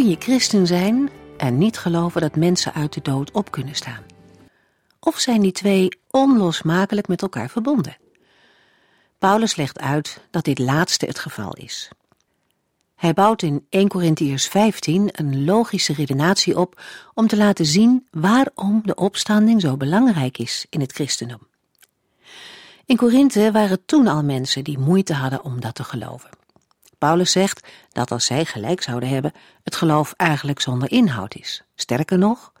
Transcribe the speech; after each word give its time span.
Kun 0.00 0.08
je 0.08 0.16
christen 0.18 0.66
zijn 0.66 1.10
en 1.36 1.58
niet 1.58 1.78
geloven 1.78 2.20
dat 2.20 2.36
mensen 2.36 2.74
uit 2.74 2.92
de 2.92 3.00
dood 3.02 3.30
op 3.30 3.50
kunnen 3.50 3.74
staan? 3.74 4.02
Of 5.00 5.18
zijn 5.18 5.40
die 5.40 5.52
twee 5.52 5.88
onlosmakelijk 6.10 7.08
met 7.08 7.22
elkaar 7.22 7.50
verbonden? 7.50 7.96
Paulus 9.18 9.56
legt 9.56 9.78
uit 9.78 10.20
dat 10.30 10.44
dit 10.44 10.58
laatste 10.58 11.06
het 11.06 11.18
geval 11.18 11.52
is. 11.52 11.90
Hij 12.96 13.12
bouwt 13.12 13.42
in 13.42 13.66
1 13.68 13.88
Corinthiërs 13.88 14.46
15 14.46 15.08
een 15.12 15.44
logische 15.44 15.92
redenatie 15.92 16.58
op 16.58 16.82
om 17.14 17.26
te 17.26 17.36
laten 17.36 17.66
zien 17.66 18.06
waarom 18.10 18.82
de 18.84 18.94
opstanding 18.94 19.60
zo 19.60 19.76
belangrijk 19.76 20.38
is 20.38 20.66
in 20.70 20.80
het 20.80 20.92
christendom. 20.92 21.46
In 22.84 22.96
Korinthe 22.96 23.52
waren 23.52 23.84
toen 23.84 24.06
al 24.06 24.22
mensen 24.22 24.64
die 24.64 24.78
moeite 24.78 25.14
hadden 25.14 25.44
om 25.44 25.60
dat 25.60 25.74
te 25.74 25.84
geloven. 25.84 26.39
Paulus 27.00 27.32
zegt 27.32 27.68
dat 27.92 28.10
als 28.10 28.24
zij 28.24 28.44
gelijk 28.44 28.82
zouden 28.82 29.08
hebben, 29.08 29.32
het 29.62 29.76
geloof 29.76 30.12
eigenlijk 30.16 30.60
zonder 30.60 30.90
inhoud 30.90 31.34
is. 31.34 31.62
Sterker 31.74 32.18
nog, 32.18 32.52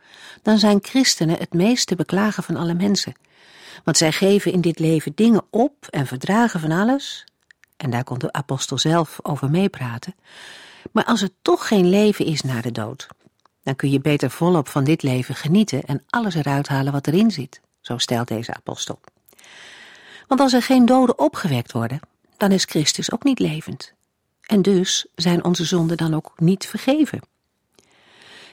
dan 0.42 0.58
zijn 0.58 0.78
christenen 0.82 1.38
het 1.38 1.52
meest 1.52 1.86
te 1.86 1.94
beklagen 1.94 2.42
van 2.42 2.56
alle 2.56 2.74
mensen. 2.74 3.12
Want 3.84 3.96
zij 3.96 4.12
geven 4.12 4.52
in 4.52 4.60
dit 4.60 4.78
leven 4.78 5.12
dingen 5.14 5.42
op 5.50 5.86
en 5.90 6.06
verdragen 6.06 6.60
van 6.60 6.70
alles. 6.72 7.24
En 7.76 7.90
daar 7.90 8.04
kon 8.04 8.18
de 8.18 8.32
apostel 8.32 8.78
zelf 8.78 9.18
over 9.22 9.50
meepraten. 9.50 10.14
Maar 10.92 11.04
als 11.04 11.22
er 11.22 11.30
toch 11.42 11.68
geen 11.68 11.88
leven 11.88 12.24
is 12.24 12.42
na 12.42 12.60
de 12.60 12.72
dood, 12.72 13.06
dan 13.62 13.76
kun 13.76 13.90
je 13.90 14.00
beter 14.00 14.30
volop 14.30 14.68
van 14.68 14.84
dit 14.84 15.02
leven 15.02 15.34
genieten 15.34 15.82
en 15.82 16.02
alles 16.08 16.34
eruit 16.34 16.68
halen 16.68 16.92
wat 16.92 17.06
erin 17.06 17.30
zit, 17.30 17.60
zo 17.80 17.98
stelt 17.98 18.28
deze 18.28 18.54
apostel. 18.54 19.00
Want 20.26 20.40
als 20.40 20.52
er 20.52 20.62
geen 20.62 20.86
doden 20.86 21.18
opgewekt 21.18 21.72
worden, 21.72 22.00
dan 22.36 22.52
is 22.52 22.64
Christus 22.64 23.12
ook 23.12 23.24
niet 23.24 23.38
levend. 23.38 23.98
En 24.50 24.62
dus 24.62 25.06
zijn 25.14 25.44
onze 25.44 25.64
zonden 25.64 25.96
dan 25.96 26.14
ook 26.14 26.32
niet 26.36 26.66
vergeven. 26.66 27.20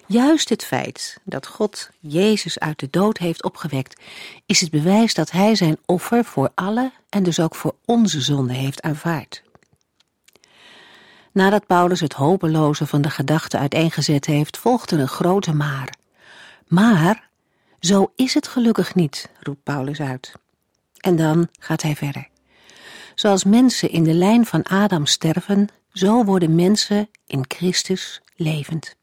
Juist 0.07 0.49
het 0.49 0.63
feit 0.63 1.17
dat 1.23 1.47
God 1.47 1.89
Jezus 1.99 2.59
uit 2.59 2.79
de 2.79 2.87
dood 2.89 3.17
heeft 3.17 3.43
opgewekt, 3.43 4.01
is 4.45 4.61
het 4.61 4.71
bewijs 4.71 5.13
dat 5.13 5.31
Hij 5.31 5.55
zijn 5.55 5.77
offer 5.85 6.25
voor 6.25 6.51
alle 6.55 6.91
en 7.09 7.23
dus 7.23 7.39
ook 7.39 7.55
voor 7.55 7.75
onze 7.85 8.21
zonden 8.21 8.55
heeft 8.55 8.81
aanvaard. 8.81 9.43
Nadat 11.31 11.65
Paulus 11.65 11.99
het 11.99 12.13
hopeloze 12.13 12.85
van 12.85 13.01
de 13.01 13.09
gedachte 13.09 13.57
uiteengezet 13.57 14.25
heeft, 14.25 14.57
volgde 14.57 14.97
een 14.97 15.07
grote 15.07 15.53
maar. 15.53 15.93
Maar, 16.67 17.29
zo 17.79 18.11
is 18.15 18.33
het 18.33 18.47
gelukkig 18.47 18.95
niet, 18.95 19.29
roept 19.39 19.63
Paulus 19.63 19.99
uit. 19.99 20.31
En 20.97 21.15
dan 21.15 21.47
gaat 21.59 21.81
hij 21.81 21.95
verder. 21.95 22.27
Zoals 23.15 23.43
mensen 23.43 23.91
in 23.91 24.03
de 24.03 24.13
lijn 24.13 24.45
van 24.45 24.63
Adam 24.63 25.05
sterven, 25.05 25.69
zo 25.97 26.23
worden 26.23 26.55
mensen 26.55 27.09
in 27.25 27.45
Christus 27.47 28.21
levend. 28.35 28.95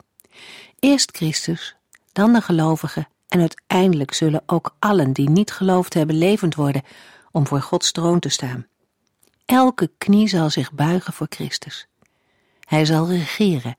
Eerst 0.79 1.17
Christus, 1.17 1.77
dan 2.13 2.33
de 2.33 2.41
gelovigen 2.41 3.09
en 3.29 3.41
uiteindelijk 3.41 4.15
zullen 4.15 4.43
ook 4.47 4.77
allen 4.79 5.13
die 5.13 5.31
niet 5.31 5.53
geloofd 5.53 5.95
hebben 5.95 6.19
levend 6.19 6.55
worden 6.55 6.83
om 7.31 7.47
voor 7.47 7.61
Gods 7.61 7.93
troon 7.93 8.19
te 8.19 8.29
staan. 8.29 8.67
Elke 9.45 9.91
knie 9.99 10.29
zal 10.29 10.51
zich 10.51 10.73
buigen 10.73 11.13
voor 11.13 11.27
Christus. 11.31 11.87
Hij 12.61 12.85
zal 12.85 13.09
regeren 13.09 13.77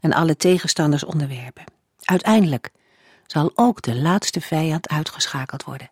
en 0.00 0.12
alle 0.12 0.36
tegenstanders 0.36 1.04
onderwerpen. 1.04 1.64
Uiteindelijk 2.02 2.72
zal 3.26 3.52
ook 3.54 3.82
de 3.82 3.94
laatste 3.94 4.40
vijand 4.40 4.88
uitgeschakeld 4.88 5.64
worden. 5.64 5.90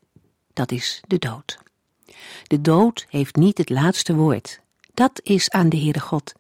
Dat 0.53 0.73
is 0.73 1.03
de 1.07 1.19
dood. 1.19 1.59
De 2.43 2.61
dood 2.61 3.07
heeft 3.09 3.37
niet 3.37 3.59
het 3.59 3.69
laatste 3.69 4.15
woord. 4.15 4.61
Dat 4.95 5.21
is 5.23 5.51
aan 5.51 5.69
de 5.69 5.77
Heere 5.77 6.01
God, 6.01 6.33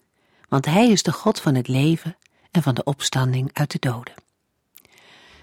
want 0.50 0.64
Hij 0.64 0.90
is 0.90 1.02
de 1.02 1.12
God 1.12 1.40
van 1.40 1.54
het 1.54 1.68
leven 1.68 2.16
en 2.50 2.62
van 2.62 2.74
de 2.74 2.84
opstanding 2.84 3.50
uit 3.52 3.70
de 3.70 3.78
doden. 3.78 4.14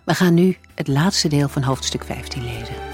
We 0.06 0.14
gaan 0.14 0.34
nu 0.34 0.58
het 0.76 0.88
laatste 0.88 1.28
deel 1.28 1.50
van 1.50 1.64
hoofdstuk 1.64 2.04
15 2.04 2.44
lezen. 2.44 2.87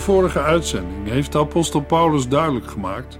De 0.00 0.06
vorige 0.06 0.40
uitzending 0.40 1.08
heeft 1.08 1.32
de 1.32 1.38
apostel 1.38 1.80
Paulus 1.80 2.28
duidelijk 2.28 2.66
gemaakt 2.66 3.18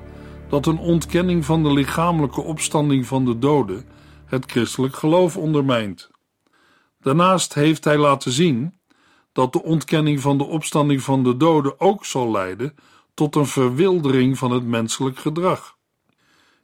dat 0.48 0.66
een 0.66 0.78
ontkenning 0.78 1.44
van 1.44 1.62
de 1.62 1.72
lichamelijke 1.72 2.40
opstanding 2.40 3.06
van 3.06 3.24
de 3.24 3.38
doden 3.38 3.84
het 4.26 4.50
christelijk 4.50 4.96
geloof 4.96 5.36
ondermijnt. 5.36 6.10
Daarnaast 7.00 7.54
heeft 7.54 7.84
hij 7.84 7.98
laten 7.98 8.32
zien 8.32 8.80
dat 9.32 9.52
de 9.52 9.62
ontkenning 9.62 10.20
van 10.20 10.38
de 10.38 10.44
opstanding 10.44 11.02
van 11.02 11.22
de 11.22 11.36
doden 11.36 11.80
ook 11.80 12.04
zal 12.04 12.30
leiden 12.30 12.74
tot 13.14 13.36
een 13.36 13.46
verwildering 13.46 14.38
van 14.38 14.50
het 14.50 14.64
menselijk 14.64 15.18
gedrag. 15.18 15.76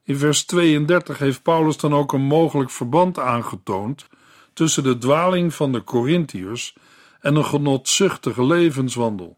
In 0.02 0.16
vers 0.16 0.44
32 0.44 1.18
heeft 1.18 1.42
Paulus 1.42 1.76
dan 1.76 1.94
ook 1.94 2.12
een 2.12 2.26
mogelijk 2.26 2.70
verband 2.70 3.18
aangetoond 3.18 4.06
tussen 4.52 4.82
de 4.82 4.98
dwaling 4.98 5.54
van 5.54 5.72
de 5.72 5.84
Corinthiërs 5.84 6.76
en 7.20 7.36
een 7.36 7.44
genotzuchtige 7.44 8.44
levenswandel. 8.44 9.36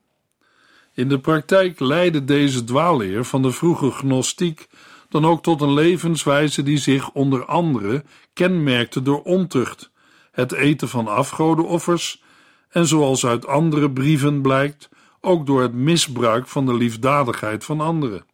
In 0.98 1.09
de 1.09 1.19
praktijk 1.19 1.81
leidde 1.81 2.25
deze 2.25 2.64
dwaalleer 2.64 3.25
van 3.25 3.42
de 3.42 3.50
vroege 3.50 3.91
gnostiek 3.91 4.66
dan 5.09 5.26
ook 5.26 5.42
tot 5.42 5.60
een 5.60 5.72
levenswijze 5.72 6.62
die 6.62 6.78
zich 6.78 7.10
onder 7.10 7.44
andere 7.44 8.04
kenmerkte 8.32 9.03
door 9.03 9.22
ontucht, 9.22 9.91
het 10.32 10.53
eten 10.53 10.88
van 10.88 11.08
afgodenoffers 11.08 12.22
en 12.69 12.87
zoals 12.87 13.26
uit 13.26 13.47
andere 13.47 13.90
brieven 13.90 14.43
blijkt, 14.43 14.88
ook 15.20 15.46
door 15.46 15.62
het 15.62 15.73
misbruik 15.73 16.46
van 16.46 16.67
de 16.67 16.75
liefdadigheid 16.75 17.64
van 17.64 17.81
anderen. 17.81 18.25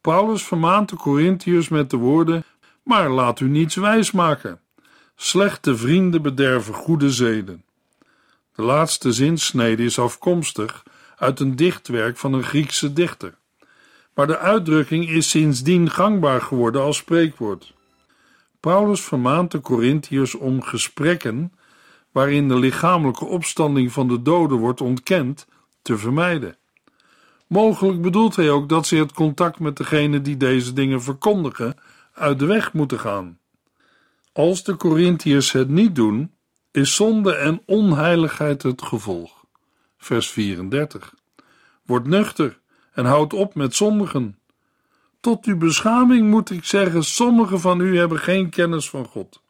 Paulus 0.00 0.42
vermaant 0.42 0.88
de 0.88 0.96
Corinthiërs 0.96 1.68
met 1.68 1.90
de 1.90 1.96
woorden: 1.96 2.44
Maar 2.82 3.10
laat 3.10 3.40
u 3.40 3.48
niets 3.48 3.74
wijsmaken. 3.74 4.60
Slechte 5.16 5.76
vrienden 5.76 6.22
bederven 6.22 6.74
goede 6.74 7.10
zeden. 7.10 7.64
De 8.54 8.62
laatste 8.62 9.12
zinsnede 9.12 9.84
is 9.84 9.98
afkomstig 9.98 10.84
uit 11.18 11.40
een 11.40 11.56
dichtwerk 11.56 12.16
van 12.16 12.32
een 12.32 12.42
Griekse 12.42 12.92
dichter. 12.92 13.34
Maar 14.14 14.26
de 14.26 14.38
uitdrukking 14.38 15.08
is 15.08 15.30
sindsdien 15.30 15.90
gangbaar 15.90 16.40
geworden 16.40 16.82
als 16.82 16.96
spreekwoord. 16.96 17.74
Paulus 18.60 19.00
vermaant 19.00 19.50
de 19.50 19.60
Corinthiërs 19.60 20.34
om 20.34 20.62
gesprekken 20.62 21.52
waarin 22.12 22.48
de 22.48 22.58
lichamelijke 22.58 23.24
opstanding 23.24 23.92
van 23.92 24.08
de 24.08 24.22
doden 24.22 24.58
wordt 24.58 24.80
ontkend 24.80 25.46
te 25.82 25.98
vermijden. 25.98 26.56
Mogelijk 27.46 28.02
bedoelt 28.02 28.36
hij 28.36 28.50
ook 28.50 28.68
dat 28.68 28.86
ze 28.86 28.96
het 28.96 29.12
contact 29.12 29.58
met 29.58 29.76
degene 29.76 30.20
die 30.20 30.36
deze 30.36 30.72
dingen 30.72 31.02
verkondigen 31.02 31.74
uit 32.12 32.38
de 32.38 32.46
weg 32.46 32.72
moeten 32.72 32.98
gaan. 32.98 33.38
Als 34.32 34.64
de 34.64 34.76
Corinthiërs 34.76 35.52
het 35.52 35.68
niet 35.68 35.94
doen, 35.94 36.32
is 36.70 36.94
zonde 36.94 37.34
en 37.34 37.62
onheiligheid 37.66 38.62
het 38.62 38.82
gevolg 38.82 39.37
vers 39.98 40.30
34. 40.30 41.14
Word 41.86 42.06
nuchter 42.06 42.58
en 42.92 43.04
houd 43.04 43.32
op 43.32 43.54
met 43.54 43.74
zondigen. 43.74 44.38
Tot 45.20 45.44
uw 45.44 45.56
beschaming 45.56 46.30
moet 46.30 46.50
ik 46.50 46.64
zeggen: 46.64 47.04
sommigen 47.04 47.60
van 47.60 47.80
u 47.80 47.98
hebben 47.98 48.18
geen 48.18 48.50
kennis 48.50 48.90
van 48.90 49.04
God. 49.06 49.42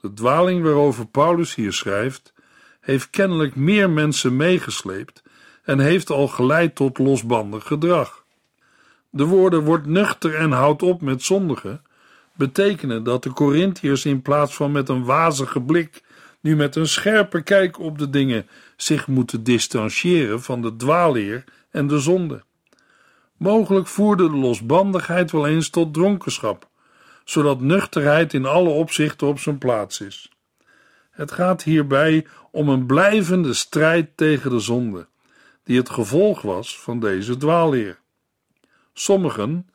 De 0.00 0.12
dwaling 0.12 0.62
waarover 0.62 1.06
Paulus 1.06 1.54
hier 1.54 1.72
schrijft, 1.72 2.32
heeft 2.80 3.10
kennelijk 3.10 3.56
meer 3.56 3.90
mensen 3.90 4.36
meegesleept 4.36 5.22
en 5.62 5.78
heeft 5.78 6.10
al 6.10 6.28
geleid 6.28 6.74
tot 6.74 6.98
losbandig 6.98 7.66
gedrag. 7.66 8.24
De 9.10 9.24
woorden 9.24 9.64
wordt 9.64 9.86
nuchter 9.86 10.34
en 10.34 10.52
houdt 10.52 10.82
op 10.82 11.00
met 11.00 11.22
zondigen 11.22 11.82
betekenen 12.34 13.02
dat 13.02 13.22
de 13.22 13.32
Corinthiërs 13.32 14.04
in 14.04 14.22
plaats 14.22 14.54
van 14.54 14.72
met 14.72 14.88
een 14.88 15.04
wazige 15.04 15.60
blik 15.60 16.02
nu 16.40 16.56
met 16.56 16.76
een 16.76 16.88
scherpe 16.88 17.42
kijk 17.42 17.78
op 17.78 17.98
de 17.98 18.10
dingen 18.10 18.46
zich 18.82 19.06
moeten 19.06 19.44
distancieren 19.44 20.42
van 20.42 20.62
de 20.62 20.76
dwaalleer 20.76 21.44
en 21.70 21.86
de 21.86 21.98
zonde. 21.98 22.42
Mogelijk 23.36 23.86
voerde 23.86 24.30
de 24.30 24.36
losbandigheid 24.36 25.30
wel 25.30 25.46
eens 25.46 25.70
tot 25.70 25.94
dronkenschap, 25.94 26.68
zodat 27.24 27.60
nuchterheid 27.60 28.32
in 28.32 28.46
alle 28.46 28.68
opzichten 28.68 29.26
op 29.26 29.38
zijn 29.38 29.58
plaats 29.58 30.00
is. 30.00 30.30
Het 31.10 31.32
gaat 31.32 31.62
hierbij 31.62 32.26
om 32.50 32.68
een 32.68 32.86
blijvende 32.86 33.54
strijd 33.54 34.16
tegen 34.16 34.50
de 34.50 34.58
zonde, 34.58 35.06
die 35.64 35.76
het 35.76 35.90
gevolg 35.90 36.42
was 36.42 36.80
van 36.80 37.00
deze 37.00 37.36
dwaalleer. 37.36 37.98
Sommigen, 38.92 39.68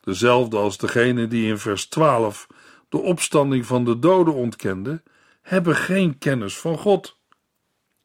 dezelfde 0.00 0.56
als 0.56 0.78
degene 0.78 1.26
die 1.26 1.46
in 1.46 1.58
vers 1.58 1.86
12 1.86 2.46
de 2.88 2.98
opstanding 2.98 3.66
van 3.66 3.84
de 3.84 3.98
doden 3.98 4.34
ontkende, 4.34 5.02
hebben 5.42 5.76
geen 5.76 6.18
kennis 6.18 6.58
van 6.58 6.78
God. 6.78 7.18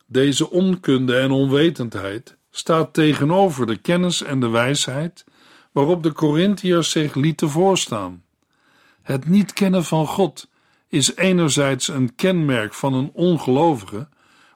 Deze 0.06 0.50
onkunde 0.50 1.18
en 1.18 1.32
onwetendheid 1.32 2.38
staat 2.52 2.94
tegenover 2.94 3.66
de 3.66 3.78
kennis 3.78 4.24
en 4.24 4.40
de 4.40 4.50
wijsheid 4.50 5.26
waarop 5.72 6.04
de 6.04 6.14
Corinthiërs 6.14 6.90
zich 6.90 7.16
lieten 7.16 7.50
voorstaan. 7.50 8.24
Het 9.02 9.28
niet 9.28 9.54
kennen 9.54 9.84
van 9.84 10.08
God 10.08 10.50
is 10.88 11.16
enerzijds 11.16 11.88
een 11.88 12.16
kenmerk 12.16 12.74
van 12.74 12.94
een 12.94 13.12
ongelovige, 13.14 14.08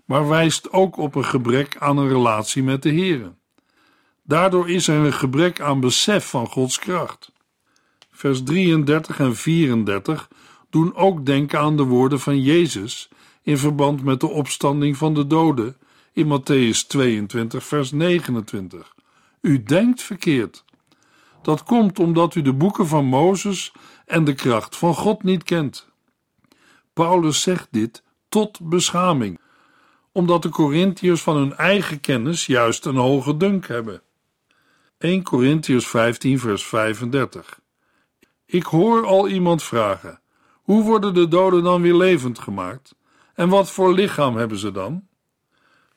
maar 0.05 0.27
wijst 0.27 0.71
ook 0.71 0.97
op 0.97 1.15
een 1.15 1.25
gebrek 1.25 1.77
aan 1.79 1.97
een 1.97 2.07
relatie 2.07 2.63
met 2.63 2.83
de 2.83 2.93
Here. 2.93 3.33
Daardoor 4.23 4.69
is 4.69 4.87
er 4.87 5.05
een 5.05 5.13
gebrek 5.13 5.61
aan 5.61 5.79
besef 5.79 6.29
van 6.29 6.47
Gods 6.47 6.79
kracht. 6.79 7.31
Vers 8.11 8.43
33 8.43 9.19
en 9.19 9.35
34 9.35 10.27
doen 10.69 10.95
ook 10.95 11.25
denken 11.25 11.59
aan 11.59 11.77
de 11.77 11.83
woorden 11.83 12.19
van 12.19 12.41
Jezus 12.41 13.09
in 13.49 13.57
verband 13.57 14.03
met 14.03 14.19
de 14.19 14.27
opstanding 14.27 14.97
van 14.97 15.13
de 15.13 15.27
doden 15.27 15.77
in 16.13 16.25
Matthäus 16.25 16.87
22, 16.87 17.63
vers 17.63 17.91
29. 17.91 18.95
U 19.41 19.63
denkt 19.63 20.01
verkeerd. 20.01 20.63
Dat 21.41 21.63
komt 21.63 21.99
omdat 21.99 22.35
u 22.35 22.41
de 22.41 22.53
boeken 22.53 22.87
van 22.87 23.05
Mozes 23.05 23.71
en 24.05 24.23
de 24.23 24.33
kracht 24.33 24.77
van 24.77 24.93
God 24.93 25.23
niet 25.23 25.43
kent. 25.43 25.87
Paulus 26.93 27.41
zegt 27.41 27.67
dit 27.71 28.03
tot 28.27 28.59
beschaming, 28.61 29.39
omdat 30.11 30.41
de 30.41 30.49
Corinthiërs 30.49 31.21
van 31.21 31.35
hun 31.35 31.55
eigen 31.55 31.99
kennis 31.99 32.45
juist 32.45 32.85
een 32.85 32.95
hoge 32.95 33.37
dunk 33.37 33.67
hebben. 33.67 34.01
1 34.97 35.23
Corinthiërs 35.23 35.87
15, 35.87 36.39
vers 36.39 36.65
35. 36.65 37.59
Ik 38.45 38.63
hoor 38.63 39.05
al 39.05 39.27
iemand 39.27 39.63
vragen: 39.63 40.21
hoe 40.51 40.83
worden 40.83 41.13
de 41.13 41.27
doden 41.27 41.63
dan 41.63 41.81
weer 41.81 41.95
levend 41.95 42.39
gemaakt? 42.39 42.97
En 43.39 43.49
wat 43.49 43.71
voor 43.71 43.93
lichaam 43.93 44.35
hebben 44.35 44.57
ze 44.57 44.71
dan? 44.71 45.07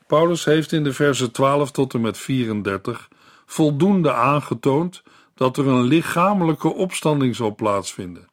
Paulus 0.07 0.45
heeft 0.45 0.73
in 0.73 0.85
de 0.85 0.93
versen 0.93 1.33
12 1.33 1.71
tot 1.71 1.95
en 1.95 2.01
met 2.01 2.19
34 2.19 3.09
voldoende 3.47 4.13
aangetoond 4.13 5.03
dat 5.35 5.57
er 5.57 5.67
een 5.67 5.83
lichamelijke 5.83 6.69
opstanding 6.69 7.37
zal 7.37 7.55
plaatsvinden. 7.55 8.29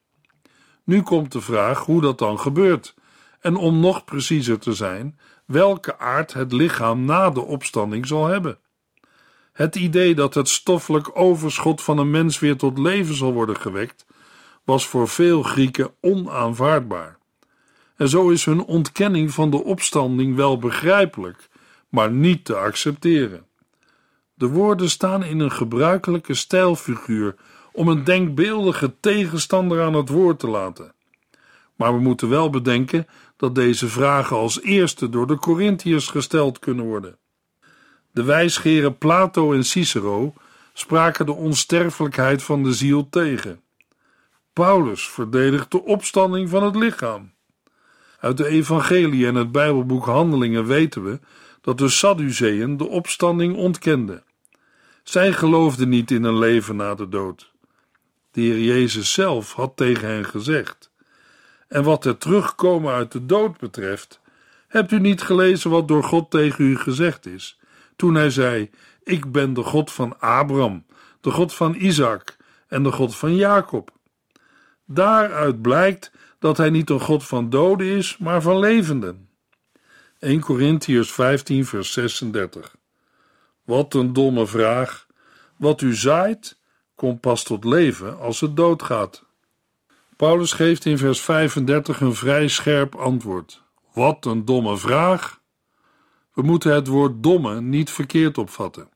Nu 0.84 1.02
komt 1.02 1.32
de 1.32 1.42
vraag 1.42 1.80
hoe 1.80 2.02
dat 2.02 2.18
dan 2.18 2.40
gebeurt, 2.40 2.96
en 3.40 3.56
om 3.56 3.80
nog 3.80 4.06
preciezer 4.06 4.60
te 4.60 4.74
zijn, 4.74 5.20
welke 5.46 6.00
aard 6.00 6.34
het 6.34 6.52
lichaam 6.52 7.06
na 7.06 7.30
de 7.30 7.42
opstanding 7.42 8.08
zal 8.08 8.26
hebben. 8.26 8.60
Het 9.52 9.76
idee 9.76 10.16
dat 10.16 10.34
het 10.34 10.50
stoffelijk 10.50 11.10
overschot 11.14 11.82
van 11.82 11.98
een 11.98 12.12
mens 12.12 12.40
weer 12.40 12.58
tot 12.58 12.78
leven 12.78 13.16
zal 13.16 13.34
worden 13.34 13.58
gewekt, 13.58 14.06
was 14.64 14.88
voor 14.88 15.08
veel 15.08 15.44
Grieken 15.44 15.92
onaanvaardbaar. 16.02 17.19
En 18.00 18.10
zo 18.10 18.30
is 18.30 18.46
hun 18.46 18.66
ontkenning 18.66 19.32
van 19.32 19.50
de 19.50 19.64
opstanding 19.64 20.36
wel 20.36 20.58
begrijpelijk, 20.58 21.50
maar 21.90 22.12
niet 22.12 22.46
te 22.46 22.56
accepteren. 22.56 23.46
De 24.34 24.48
woorden 24.48 24.90
staan 24.90 25.24
in 25.24 25.40
een 25.40 25.52
gebruikelijke 25.52 26.34
stijlfiguur 26.34 27.36
om 27.72 27.88
een 27.88 28.04
denkbeeldige 28.04 29.00
tegenstander 29.00 29.82
aan 29.82 29.94
het 29.94 30.10
woord 30.10 30.40
te 30.40 30.48
laten. 30.48 30.94
Maar 31.76 31.94
we 31.94 32.00
moeten 32.00 32.30
wel 32.30 32.50
bedenken 32.50 33.08
dat 33.38 33.56
deze 33.56 33.88
vragen 33.88 34.38
als 34.38 34.62
eerste 34.62 35.10
door 35.10 35.28
de 35.28 35.38
Corinthiërs 35.38 36.08
gesteld 36.08 36.60
kunnen 36.60 36.86
worden. 36.86 37.18
De 38.12 38.24
wijsgeren 38.24 38.98
Plato 38.98 39.54
en 39.54 39.64
Cicero 39.64 40.34
spraken 40.74 41.26
de 41.26 41.34
onsterfelijkheid 41.34 42.44
van 42.44 42.64
de 42.64 42.74
ziel 42.74 43.10
tegen. 43.10 43.62
Paulus 44.54 45.08
verdedigt 45.08 45.72
de 45.72 45.84
opstanding 45.84 46.50
van 46.50 46.64
het 46.64 46.76
lichaam. 46.76 47.38
Uit 48.20 48.38
de 48.38 48.48
Evangelie 48.48 49.28
en 49.28 49.36
het 49.36 49.52
Bijbelboek 49.52 50.06
Handelingen 50.06 50.66
weten 50.66 51.04
we 51.04 51.20
dat 51.62 51.78
de 51.78 51.90
Sadduceeën 51.90 52.78
de 52.78 52.88
opstanding 52.88 53.56
ontkenden. 53.56 54.24
Zij 55.04 55.34
geloofden 55.34 55.90
niet 55.90 56.12
in 56.12 56.24
een 56.24 56.38
leven 56.38 56.76
na 56.76 56.96
de 56.96 57.10
dood. 57.10 57.52
De 58.32 58.42
Heer 58.42 58.60
Jezus 58.60 59.14
zelf 59.14 59.54
had 59.54 59.78
tegen 59.78 60.08
hen 60.08 60.26
gezegd: 60.26 60.92
En 61.68 61.84
wat 61.84 62.04
het 62.04 62.20
terugkomen 62.20 62.94
uit 62.94 63.12
de 63.12 63.26
dood 63.26 63.58
betreft, 63.58 64.20
hebt 64.68 64.92
u 64.92 65.00
niet 65.00 65.22
gelezen 65.22 65.70
wat 65.70 65.88
door 65.88 66.04
God 66.04 66.32
tegen 66.32 66.66
u 66.66 66.78
gezegd 66.78 67.26
is, 67.26 67.60
toen 67.96 68.16
hij 68.16 68.30
zei: 68.30 68.70
Ik 69.04 69.32
ben 69.32 69.54
de 69.54 69.64
God 69.64 69.92
van 69.92 70.20
Abraham, 70.20 70.86
de 71.22 71.32
God 71.32 71.54
van 71.54 71.76
Isaac 71.76 72.38
en 72.68 72.84
de 72.84 72.92
God 72.92 73.16
van 73.16 73.36
Jacob. 73.36 73.92
Daaruit 74.86 75.62
blijkt 75.62 76.12
dat 76.40 76.58
hij 76.58 76.70
niet 76.70 76.90
een 76.90 77.00
God 77.00 77.26
van 77.26 77.50
doden 77.50 77.88
is, 77.88 78.18
maar 78.18 78.42
van 78.42 78.60
levenden. 78.60 79.30
1 80.20 80.40
Corinthiërs 80.40 81.12
15, 81.12 81.66
vers 81.66 81.94
36. 81.94 82.76
Wat 83.64 83.94
een 83.94 84.14
domme 84.14 84.48
vraag. 84.48 85.08
Wat 85.58 85.82
u 85.82 85.96
zaait, 85.96 86.60
komt 86.96 87.20
pas 87.20 87.44
tot 87.44 87.64
leven 87.64 88.20
als 88.20 88.40
het 88.40 88.56
doodgaat. 88.56 89.24
Paulus 90.16 90.52
geeft 90.52 90.86
in 90.86 90.98
vers 90.98 91.22
35 91.22 92.02
een 92.02 92.16
vrij 92.16 92.48
scherp 92.48 92.96
antwoord. 92.96 93.62
Wat 93.94 94.26
een 94.26 94.46
domme 94.46 94.78
vraag. 94.78 95.42
We 96.34 96.42
moeten 96.42 96.74
het 96.74 96.88
woord 96.88 97.24
domme 97.24 97.62
niet 97.62 97.90
verkeerd 97.90 98.38
opvatten. 98.38 98.90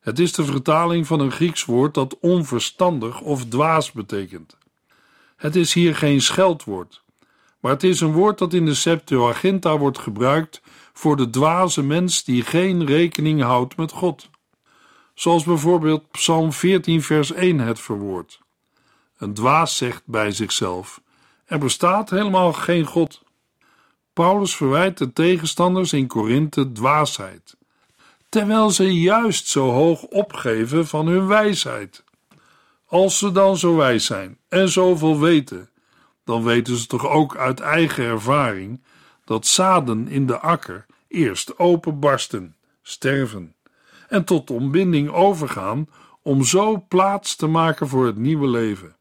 Het 0.00 0.18
is 0.18 0.32
de 0.32 0.44
vertaling 0.44 1.06
van 1.06 1.20
een 1.20 1.32
Grieks 1.32 1.64
woord 1.64 1.94
dat 1.94 2.18
onverstandig 2.18 3.20
of 3.20 3.44
dwaas 3.44 3.92
betekent. 3.92 4.56
Het 5.44 5.56
is 5.56 5.74
hier 5.74 5.96
geen 5.96 6.20
scheldwoord, 6.20 7.02
maar 7.60 7.72
het 7.72 7.82
is 7.82 8.00
een 8.00 8.12
woord 8.12 8.38
dat 8.38 8.52
in 8.52 8.64
de 8.64 8.74
Septuaginta 8.74 9.78
wordt 9.78 9.98
gebruikt 9.98 10.60
voor 10.92 11.16
de 11.16 11.30
dwaze 11.30 11.82
mens 11.82 12.24
die 12.24 12.42
geen 12.42 12.86
rekening 12.86 13.42
houdt 13.42 13.76
met 13.76 13.92
God. 13.92 14.30
Zoals 15.14 15.44
bijvoorbeeld 15.44 16.10
Psalm 16.10 16.52
14, 16.52 17.02
vers 17.02 17.32
1 17.32 17.58
het 17.58 17.80
verwoordt. 17.80 18.38
Een 19.18 19.34
dwaas 19.34 19.76
zegt 19.76 20.02
bij 20.04 20.30
zichzelf: 20.30 21.00
Er 21.44 21.58
bestaat 21.58 22.10
helemaal 22.10 22.52
geen 22.52 22.84
God. 22.84 23.22
Paulus 24.12 24.56
verwijt 24.56 24.98
de 24.98 25.12
tegenstanders 25.12 25.92
in 25.92 26.06
Korinthe 26.06 26.72
dwaasheid, 26.72 27.56
terwijl 28.28 28.70
ze 28.70 29.00
juist 29.00 29.46
zo 29.46 29.70
hoog 29.70 30.02
opgeven 30.02 30.86
van 30.86 31.06
hun 31.06 31.26
wijsheid. 31.26 32.03
Als 32.86 33.18
ze 33.18 33.32
dan 33.32 33.56
zo 33.56 33.76
wijs 33.76 34.06
zijn 34.06 34.38
en 34.48 34.68
zoveel 34.68 35.20
weten, 35.20 35.70
dan 36.24 36.44
weten 36.44 36.76
ze 36.76 36.86
toch 36.86 37.08
ook 37.08 37.36
uit 37.36 37.60
eigen 37.60 38.04
ervaring 38.04 38.82
dat 39.24 39.46
zaden 39.46 40.08
in 40.08 40.26
de 40.26 40.38
akker 40.38 40.86
eerst 41.08 41.58
openbarsten, 41.58 42.56
sterven 42.82 43.54
en 44.08 44.24
tot 44.24 44.50
ontbinding 44.50 45.10
overgaan 45.10 45.88
om 46.22 46.44
zo 46.44 46.84
plaats 46.88 47.36
te 47.36 47.46
maken 47.46 47.88
voor 47.88 48.06
het 48.06 48.16
nieuwe 48.16 48.48
leven. 48.48 48.96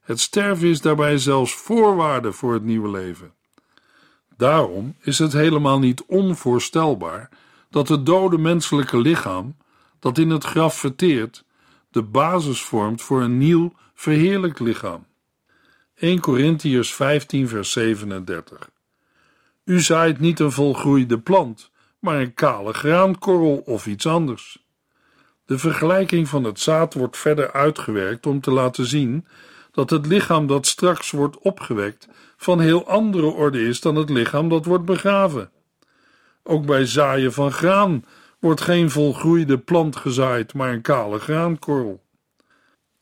Het 0.00 0.20
sterven 0.20 0.68
is 0.68 0.80
daarbij 0.80 1.18
zelfs 1.18 1.54
voorwaarde 1.54 2.32
voor 2.32 2.52
het 2.52 2.62
nieuwe 2.62 2.90
leven. 2.90 3.34
Daarom 4.36 4.96
is 5.00 5.18
het 5.18 5.32
helemaal 5.32 5.78
niet 5.78 6.04
onvoorstelbaar 6.04 7.30
dat 7.70 7.88
het 7.88 8.06
dode 8.06 8.38
menselijke 8.38 8.98
lichaam, 8.98 9.56
dat 9.98 10.18
in 10.18 10.30
het 10.30 10.44
graf 10.44 10.74
verteert, 10.74 11.44
de 11.90 12.02
basis 12.02 12.62
vormt 12.62 13.02
voor 13.02 13.22
een 13.22 13.38
nieuw, 13.38 13.72
verheerlijk 13.94 14.58
lichaam. 14.58 15.06
1 15.94 16.20
Corinthiërs 16.20 16.94
15, 16.94 17.48
vers 17.48 17.72
37. 17.72 18.70
U 19.64 19.80
zaait 19.80 20.20
niet 20.20 20.40
een 20.40 20.52
volgroeide 20.52 21.18
plant, 21.18 21.70
maar 21.98 22.20
een 22.20 22.34
kale 22.34 22.72
graankorrel 22.72 23.62
of 23.64 23.86
iets 23.86 24.06
anders. 24.06 24.64
De 25.44 25.58
vergelijking 25.58 26.28
van 26.28 26.44
het 26.44 26.60
zaad 26.60 26.94
wordt 26.94 27.16
verder 27.16 27.52
uitgewerkt 27.52 28.26
om 28.26 28.40
te 28.40 28.50
laten 28.50 28.86
zien 28.86 29.26
dat 29.72 29.90
het 29.90 30.06
lichaam 30.06 30.46
dat 30.46 30.66
straks 30.66 31.10
wordt 31.10 31.38
opgewekt 31.38 32.08
van 32.36 32.60
heel 32.60 32.86
andere 32.86 33.26
orde 33.26 33.62
is 33.66 33.80
dan 33.80 33.96
het 33.96 34.10
lichaam 34.10 34.48
dat 34.48 34.64
wordt 34.64 34.84
begraven. 34.84 35.50
Ook 36.42 36.66
bij 36.66 36.86
zaaien 36.86 37.32
van 37.32 37.52
graan 37.52 38.04
wordt 38.40 38.60
geen 38.60 38.90
volgroeide 38.90 39.58
plant 39.58 39.96
gezaaid, 39.96 40.54
maar 40.54 40.72
een 40.72 40.80
kale 40.80 41.18
graankorrel. 41.18 42.02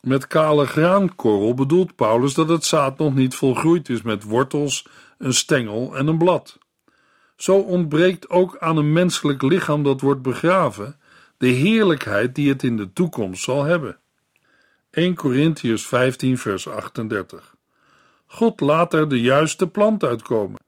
Met 0.01 0.27
kale 0.27 0.65
graankorrel 0.65 1.53
bedoelt 1.53 1.95
Paulus 1.95 2.33
dat 2.33 2.49
het 2.49 2.65
zaad 2.65 2.97
nog 2.97 3.15
niet 3.15 3.35
volgroeid 3.35 3.89
is 3.89 4.01
met 4.01 4.23
wortels, 4.23 4.87
een 5.17 5.33
stengel 5.33 5.95
en 5.95 6.07
een 6.07 6.17
blad. 6.17 6.57
Zo 7.35 7.55
ontbreekt 7.55 8.29
ook 8.29 8.57
aan 8.57 8.77
een 8.77 8.93
menselijk 8.93 9.41
lichaam 9.41 9.83
dat 9.83 10.01
wordt 10.01 10.21
begraven 10.21 10.99
de 11.37 11.47
heerlijkheid 11.47 12.35
die 12.35 12.49
het 12.49 12.63
in 12.63 12.77
de 12.77 12.93
toekomst 12.93 13.43
zal 13.43 13.63
hebben. 13.63 13.97
1 14.91 15.15
Corinthians 15.15 15.87
15, 15.87 16.37
vers 16.37 16.67
38. 16.67 17.55
God 18.25 18.59
laat 18.59 18.93
er 18.93 19.09
de 19.09 19.21
juiste 19.21 19.67
plant 19.67 20.03
uitkomen. 20.03 20.59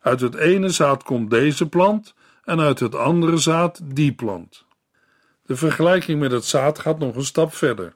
Uit 0.00 0.20
het 0.20 0.34
ene 0.34 0.68
zaad 0.68 1.02
komt 1.02 1.30
deze 1.30 1.68
plant 1.68 2.14
en 2.46 2.60
uit 2.60 2.80
het 2.80 2.94
andere 2.94 3.36
zaad 3.36 3.80
die 3.84 4.12
plant. 4.12 4.64
De 5.42 5.56
vergelijking 5.56 6.20
met 6.20 6.30
het 6.30 6.44
zaad 6.44 6.78
gaat 6.78 6.98
nog 6.98 7.16
een 7.16 7.24
stap 7.24 7.54
verder. 7.54 7.94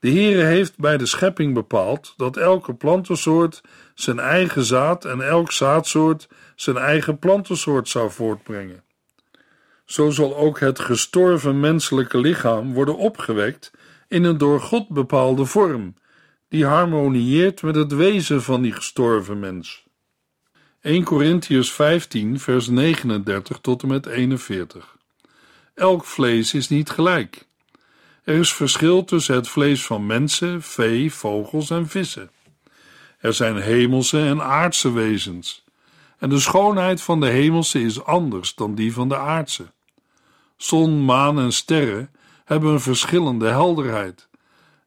De 0.00 0.10
Heere 0.10 0.42
heeft 0.42 0.78
bij 0.78 0.96
de 0.96 1.06
schepping 1.06 1.54
bepaald 1.54 2.14
dat 2.16 2.36
elke 2.36 2.74
plantensoort 2.74 3.60
zijn 3.94 4.18
eigen 4.18 4.64
zaad 4.64 5.04
en 5.04 5.20
elk 5.20 5.52
zaadsoort 5.52 6.28
zijn 6.56 6.76
eigen 6.76 7.18
plantensoort 7.18 7.88
zou 7.88 8.10
voortbrengen. 8.10 8.84
Zo 9.84 10.10
zal 10.10 10.36
ook 10.36 10.60
het 10.60 10.78
gestorven 10.80 11.60
menselijke 11.60 12.18
lichaam 12.18 12.72
worden 12.72 12.96
opgewekt 12.96 13.70
in 14.08 14.24
een 14.24 14.38
door 14.38 14.60
God 14.60 14.88
bepaalde 14.88 15.44
vorm, 15.44 15.94
die 16.48 16.66
harmonieert 16.66 17.62
met 17.62 17.74
het 17.74 17.92
wezen 17.94 18.42
van 18.42 18.62
die 18.62 18.72
gestorven 18.72 19.40
mens. 19.40 19.86
1 20.82 21.04
Corinthians 21.04 21.72
15, 21.72 22.40
vers 22.40 22.66
39 22.66 23.58
tot 23.60 23.82
en 23.82 23.88
met 23.88 24.06
41. 24.06 24.96
Elk 25.74 26.04
vlees 26.04 26.54
is 26.54 26.68
niet 26.68 26.90
gelijk. 26.90 27.46
Er 28.24 28.34
is 28.34 28.52
verschil 28.52 29.04
tussen 29.04 29.34
het 29.34 29.48
vlees 29.48 29.86
van 29.86 30.06
mensen, 30.06 30.62
vee, 30.62 31.12
vogels 31.12 31.70
en 31.70 31.88
vissen. 31.88 32.30
Er 33.18 33.34
zijn 33.34 33.56
hemelse 33.56 34.18
en 34.18 34.42
aardse 34.42 34.92
wezens. 34.92 35.64
En 36.18 36.28
de 36.28 36.38
schoonheid 36.38 37.02
van 37.02 37.20
de 37.20 37.28
hemelse 37.28 37.82
is 37.82 38.04
anders 38.04 38.54
dan 38.54 38.74
die 38.74 38.92
van 38.92 39.08
de 39.08 39.16
aardse. 39.16 39.66
Zon, 40.56 41.04
maan 41.04 41.38
en 41.38 41.52
sterren 41.52 42.10
hebben 42.44 42.72
een 42.72 42.80
verschillende 42.80 43.48
helderheid. 43.48 44.28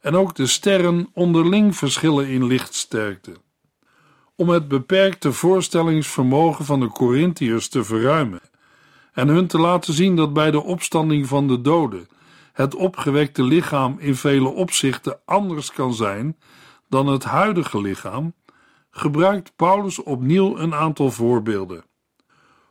En 0.02 0.16
ook 0.16 0.36
de 0.36 0.48
sterren 0.48 1.10
onderling 1.14 1.76
verschillen 1.76 2.28
in 2.28 2.48
lichtsterkte. 2.48 3.44
Om 4.36 4.50
het 4.50 4.68
beperkte 4.68 5.32
voorstellingsvermogen 5.32 6.66
van 6.66 6.80
de 6.80 6.88
Corinthiërs 6.88 7.68
te 7.68 7.84
verruimen 7.84 8.42
en 9.14 9.28
hun 9.28 9.48
te 9.48 9.60
laten 9.60 9.94
zien 9.94 10.16
dat 10.16 10.34
bij 10.34 10.52
de 10.52 10.64
opstanding 10.64 11.28
van 11.28 11.48
de 11.48 11.62
doden 11.62 12.08
het 12.54 12.76
opgewekte 12.76 13.44
lichaam 13.44 13.96
in 14.00 14.16
vele 14.16 14.50
opzichten 14.50 15.20
anders 15.26 15.72
kan 15.72 15.94
zijn 15.94 16.38
dan 16.90 17.08
het 17.08 17.24
huidige 17.24 17.82
lichaam, 17.82 18.34
gebruikt 18.92 19.56
Paulus 19.56 20.04
opnieuw 20.04 20.58
een 20.58 20.74
aantal 20.74 21.12
voorbeelden. 21.12 21.84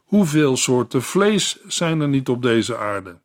Hoeveel 0.05 0.57
soorten 0.57 1.03
vlees 1.03 1.59
zijn 1.67 2.01
er 2.01 2.09
niet 2.09 2.29
op 2.29 2.43
deze 2.43 2.77
aarde? 2.79 3.19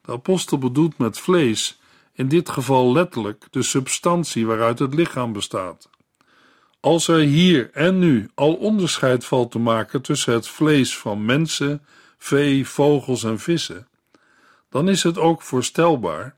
De 0.00 0.12
apostel 0.12 0.58
bedoelt 0.58 0.98
met 0.98 1.18
vlees 1.18 1.80
in 2.12 2.28
dit 2.28 2.48
geval 2.48 2.92
letterlijk 2.92 3.46
de 3.50 3.62
substantie 3.62 4.46
waaruit 4.46 4.78
het 4.78 4.94
lichaam 4.94 5.32
bestaat. 5.32 5.88
Als 6.86 7.08
er 7.08 7.18
hier 7.18 7.70
en 7.72 7.98
nu 7.98 8.30
al 8.34 8.54
onderscheid 8.54 9.24
valt 9.24 9.50
te 9.50 9.58
maken 9.58 10.02
tussen 10.02 10.32
het 10.32 10.48
vlees 10.48 10.98
van 10.98 11.24
mensen, 11.24 11.82
vee, 12.18 12.66
vogels 12.66 13.24
en 13.24 13.38
vissen, 13.38 13.88
dan 14.70 14.88
is 14.88 15.02
het 15.02 15.18
ook 15.18 15.42
voorstelbaar 15.42 16.34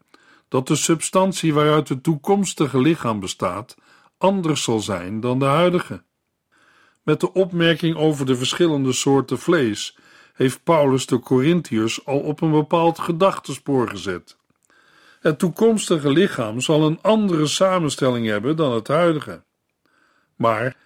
dat 0.49 0.67
de 0.67 0.77
substantie 0.77 1.55
waaruit 1.55 1.89
het 1.89 2.03
toekomstige 2.03 2.81
lichaam 2.81 3.21
bestaat 3.21 3.77
anders 4.19 4.63
zal 4.63 4.81
zijn 4.81 5.21
dan 5.21 5.39
de 5.39 5.45
huidige. 5.45 6.03
Met 7.03 7.21
de 7.21 7.33
opmerking 7.33 7.97
over 7.97 8.27
de 8.27 8.37
verschillende 8.37 8.93
soorten 8.93 9.39
vlees 9.39 9.97
heeft 10.33 10.63
Paulus 10.65 11.07
de 11.07 11.19
Corinthiërs 11.19 12.07
al 12.07 12.19
op 12.19 12.41
een 12.41 12.51
bepaald 12.51 12.99
gedachtespoor 12.99 13.89
gezet. 13.89 14.37
Het 15.21 15.39
toekomstige 15.39 16.11
lichaam 16.11 16.61
zal 16.61 16.83
een 16.83 16.99
andere 17.03 17.47
samenstelling 17.47 18.27
hebben 18.27 18.57
dan 18.57 18.73
het 18.73 18.89
huidige. 18.89 19.47
Maar 20.39 20.77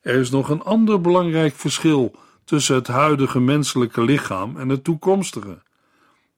er 0.00 0.14
is 0.14 0.30
nog 0.30 0.48
een 0.48 0.62
ander 0.62 1.00
belangrijk 1.00 1.54
verschil 1.54 2.14
tussen 2.44 2.74
het 2.74 2.86
huidige 2.86 3.40
menselijke 3.40 4.02
lichaam 4.02 4.56
en 4.56 4.68
het 4.68 4.84
toekomstige, 4.84 5.62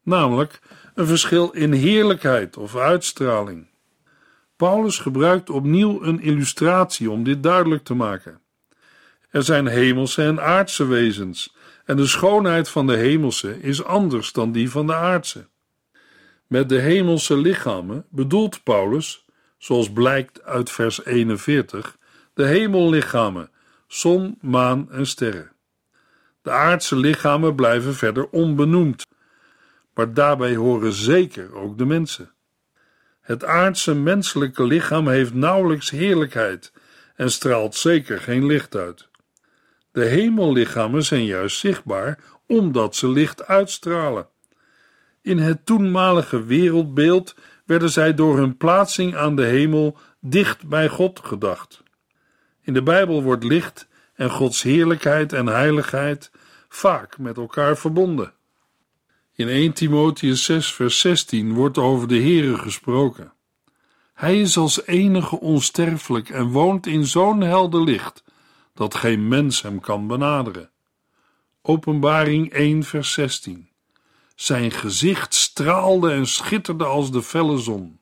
namelijk 0.02 0.60
een 0.94 1.06
verschil 1.06 1.50
in 1.50 1.72
heerlijkheid 1.72 2.56
of 2.56 2.76
uitstraling. 2.76 3.66
Paulus 4.56 4.98
gebruikt 4.98 5.50
opnieuw 5.50 6.02
een 6.02 6.20
illustratie 6.20 7.10
om 7.10 7.24
dit 7.24 7.42
duidelijk 7.42 7.84
te 7.84 7.94
maken. 7.94 8.40
Er 9.30 9.42
zijn 9.42 9.66
hemelse 9.66 10.22
en 10.22 10.40
aardse 10.40 10.86
wezens, 10.86 11.54
en 11.84 11.96
de 11.96 12.06
schoonheid 12.06 12.68
van 12.68 12.86
de 12.86 12.96
hemelse 12.96 13.60
is 13.60 13.84
anders 13.84 14.32
dan 14.32 14.52
die 14.52 14.70
van 14.70 14.86
de 14.86 14.94
aardse. 14.94 15.46
Met 16.46 16.68
de 16.68 16.78
hemelse 16.78 17.36
lichamen 17.36 18.06
bedoelt 18.10 18.62
Paulus, 18.62 19.24
zoals 19.58 19.92
blijkt 19.92 20.42
uit 20.42 20.70
vers 20.70 21.04
41, 21.04 21.96
de 22.36 22.46
hemellichamen, 22.46 23.50
zon, 23.86 24.38
maan 24.40 24.92
en 24.92 25.06
sterren. 25.06 25.52
De 26.42 26.50
aardse 26.50 26.96
lichamen 26.96 27.54
blijven 27.54 27.94
verder 27.94 28.28
onbenoemd, 28.28 29.06
maar 29.94 30.14
daarbij 30.14 30.54
horen 30.54 30.92
zeker 30.92 31.54
ook 31.54 31.78
de 31.78 31.84
mensen. 31.84 32.32
Het 33.20 33.44
aardse 33.44 33.94
menselijke 33.94 34.64
lichaam 34.64 35.08
heeft 35.08 35.34
nauwelijks 35.34 35.90
heerlijkheid 35.90 36.72
en 37.14 37.30
straalt 37.30 37.74
zeker 37.74 38.18
geen 38.20 38.46
licht 38.46 38.74
uit. 38.74 39.08
De 39.92 40.04
hemellichamen 40.04 41.04
zijn 41.04 41.24
juist 41.24 41.58
zichtbaar 41.58 42.18
omdat 42.46 42.96
ze 42.96 43.08
licht 43.08 43.46
uitstralen. 43.46 44.28
In 45.22 45.38
het 45.38 45.66
toenmalige 45.66 46.44
wereldbeeld 46.44 47.34
werden 47.64 47.90
zij 47.90 48.14
door 48.14 48.36
hun 48.36 48.56
plaatsing 48.56 49.16
aan 49.16 49.36
de 49.36 49.44
hemel 49.44 49.98
dicht 50.20 50.66
bij 50.66 50.88
God 50.88 51.20
gedacht. 51.24 51.84
In 52.66 52.72
de 52.72 52.82
Bijbel 52.82 53.22
wordt 53.22 53.44
licht 53.44 53.88
en 54.14 54.30
Gods 54.30 54.62
heerlijkheid 54.62 55.32
en 55.32 55.46
heiligheid 55.46 56.30
vaak 56.68 57.18
met 57.18 57.36
elkaar 57.36 57.76
verbonden. 57.76 58.32
In 59.34 59.48
1 59.48 59.72
Timotheus 59.72 60.44
6 60.44 60.72
vers 60.72 61.00
16 61.00 61.54
wordt 61.54 61.78
over 61.78 62.08
de 62.08 62.20
Heere 62.20 62.58
gesproken. 62.58 63.32
Hij 64.14 64.40
is 64.40 64.56
als 64.56 64.86
enige 64.86 65.40
onsterfelijk 65.40 66.28
en 66.28 66.50
woont 66.50 66.86
in 66.86 67.04
zo'n 67.04 67.40
helder 67.40 67.82
licht 67.82 68.24
dat 68.74 68.94
geen 68.94 69.28
mens 69.28 69.62
hem 69.62 69.80
kan 69.80 70.06
benaderen. 70.06 70.70
Openbaring 71.62 72.52
1 72.52 72.82
vers 72.82 73.12
16 73.12 73.68
Zijn 74.34 74.70
gezicht 74.70 75.34
straalde 75.34 76.10
en 76.10 76.26
schitterde 76.26 76.84
als 76.84 77.10
de 77.10 77.22
felle 77.22 77.58
zon. 77.58 77.98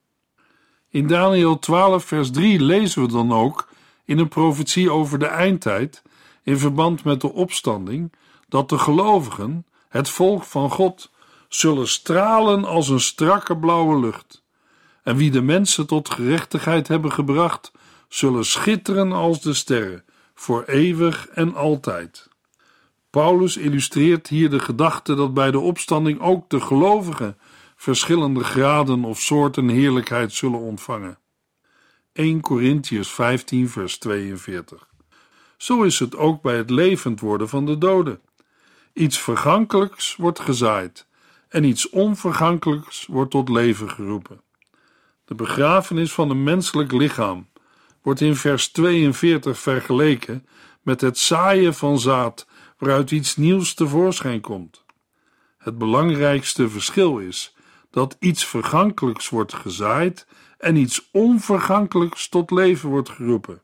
In 0.89 1.07
Daniel 1.07 1.59
12 1.59 2.05
vers 2.05 2.31
3 2.31 2.61
lezen 2.61 3.03
we 3.03 3.09
dan 3.09 3.33
ook 3.33 3.73
in 4.05 4.19
een 4.19 4.29
profetie 4.29 4.91
over 4.91 5.19
de 5.19 5.27
eindtijd 5.27 6.03
in 6.43 6.59
verband 6.59 7.05
met 7.05 7.21
de 7.21 7.33
opstanding 7.33 8.13
dat 8.49 8.69
de 8.69 8.79
gelovigen, 8.79 9.67
het 9.89 10.09
volk 10.09 10.43
van 10.43 10.71
God, 10.71 11.11
zullen 11.49 11.89
stralen 11.89 12.65
als 12.65 12.89
een 12.89 13.01
strakke 13.01 13.57
blauwe 13.57 14.01
lucht. 14.01 14.43
En 15.03 15.17
wie 15.17 15.31
de 15.31 15.43
mensen 15.43 15.87
tot 15.87 16.11
gerechtigheid 16.11 16.89
hebben 16.89 17.13
gebracht, 17.13 17.73
zullen 18.09 18.45
schitteren 18.45 19.13
als 19.13 19.41
de 19.41 19.55
sterren, 19.55 20.05
voor 20.35 20.65
eeuwig 20.65 21.29
en 21.29 21.55
altijd. 21.55 22.29
Paulus 23.11 23.57
illustreert 23.57 24.29
hier 24.29 24.51
de 24.51 24.59
gedachte 24.59 25.15
dat 25.15 25.35
bij 25.35 25.51
de 25.51 25.59
opstanding 25.59 26.21
ook 26.21 26.51
de 26.51 26.61
gelovigen 26.61 27.39
verschillende 27.77 28.45
graden 28.45 29.05
of 29.05 29.21
soorten 29.21 29.69
heerlijkheid 29.69 30.33
zullen 30.33 30.61
ontvangen. 30.61 31.19
1 32.15 32.41
Corinthians 32.41 33.13
15, 33.13 33.69
vers 33.69 33.99
42. 33.99 34.89
Zo 35.57 35.83
is 35.83 35.99
het 35.99 36.17
ook 36.17 36.43
bij 36.43 36.57
het 36.57 36.71
levend 36.71 37.21
worden 37.21 37.49
van 37.49 37.67
de 37.67 37.79
doden. 37.79 38.21
Iets 38.93 39.21
vergankelijks 39.21 40.17
wordt 40.17 40.41
gezaaid 40.41 41.07
en 41.49 41.65
iets 41.65 41.89
onvergankelijks 41.91 43.07
wordt 43.07 43.31
tot 43.31 43.49
leven 43.49 43.91
geroepen. 43.91 44.41
De 45.25 45.35
begrafenis 45.35 46.13
van 46.13 46.31
een 46.31 46.43
menselijk 46.43 46.93
lichaam 46.93 47.49
wordt 48.03 48.21
in 48.21 48.37
vers 48.37 48.69
42 48.69 49.59
vergeleken 49.59 50.47
met 50.83 51.01
het 51.01 51.19
zaaien 51.19 51.75
van 51.75 51.99
zaad 51.99 52.47
waaruit 52.79 53.11
iets 53.11 53.37
nieuws 53.37 53.75
tevoorschijn 53.75 54.41
komt. 54.41 54.85
Het 55.59 55.79
belangrijkste 55.79 56.69
verschil 56.69 57.19
is 57.19 57.55
dat 57.91 58.17
iets 58.19 58.47
vergankelijks 58.47 59.29
wordt 59.29 59.55
gezaaid 59.55 60.27
en 60.65 60.77
iets 60.77 61.09
onvergankelijks 61.13 62.29
tot 62.29 62.51
leven 62.51 62.89
wordt 62.89 63.09
geroepen. 63.09 63.63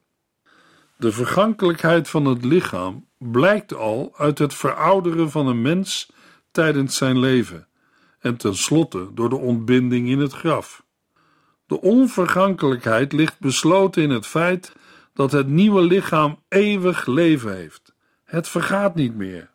De 0.97 1.12
vergankelijkheid 1.12 2.09
van 2.09 2.25
het 2.25 2.45
lichaam 2.45 3.07
blijkt 3.19 3.75
al 3.75 4.12
uit 4.16 4.38
het 4.38 4.54
verouderen 4.54 5.30
van 5.30 5.47
een 5.47 5.62
mens 5.62 6.12
tijdens 6.50 6.97
zijn 6.97 7.19
leven 7.19 7.66
en 8.19 8.37
tenslotte 8.37 9.09
door 9.14 9.28
de 9.28 9.37
ontbinding 9.37 10.09
in 10.09 10.19
het 10.19 10.33
graf. 10.33 10.85
De 11.66 11.80
onvergankelijkheid 11.80 13.12
ligt 13.12 13.38
besloten 13.38 14.02
in 14.02 14.11
het 14.11 14.26
feit 14.26 14.73
dat 15.14 15.33
het 15.33 15.49
nieuwe 15.49 15.83
lichaam 15.83 16.42
eeuwig 16.49 17.07
leven 17.07 17.57
heeft. 17.57 17.95
Het 18.25 18.49
vergaat 18.49 18.95
niet 18.95 19.14
meer. 19.14 19.50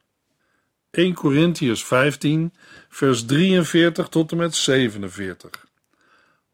1 0.92 1.14
Corinthians 1.14 1.86
15, 1.86 2.54
vers 2.90 3.26
43 3.26 4.08
tot 4.08 4.32
en 4.32 4.38
met 4.38 4.56
47. 4.56 5.66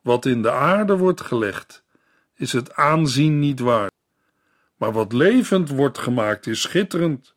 Wat 0.01 0.25
in 0.25 0.41
de 0.41 0.51
aarde 0.51 0.97
wordt 0.97 1.21
gelegd, 1.21 1.83
is 2.35 2.53
het 2.53 2.73
aanzien 2.73 3.39
niet 3.39 3.59
waard. 3.59 3.93
Maar 4.75 4.91
wat 4.91 5.13
levend 5.13 5.69
wordt 5.69 5.97
gemaakt, 5.97 6.47
is 6.47 6.61
schitterend. 6.61 7.33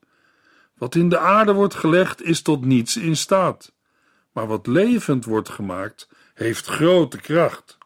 Wat 0.78 0.94
in 0.94 1.08
de 1.08 1.18
aarde 1.18 1.52
wordt 1.52 1.74
gelegd, 1.74 2.22
is 2.22 2.42
tot 2.42 2.64
niets 2.64 2.96
in 2.96 3.16
staat. 3.16 3.72
Maar 4.32 4.46
wat 4.46 4.66
levend 4.66 5.24
wordt 5.24 5.48
gemaakt, 5.48 6.08
heeft 6.34 6.66
grote 6.66 7.16
kracht. 7.16 7.78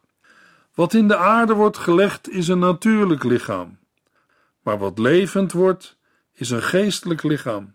Wat 0.73 0.93
in 0.93 1.07
de 1.07 1.17
aarde 1.17 1.53
wordt 1.53 1.77
gelegd, 1.77 2.29
is 2.29 2.47
een 2.47 2.59
natuurlijk 2.59 3.23
lichaam. 3.23 3.77
Maar 4.61 4.77
wat 4.77 4.99
levend 4.99 5.51
wordt, 5.51 5.97
is 6.33 6.49
een 6.49 6.63
geestelijk 6.63 7.23
lichaam. 7.23 7.73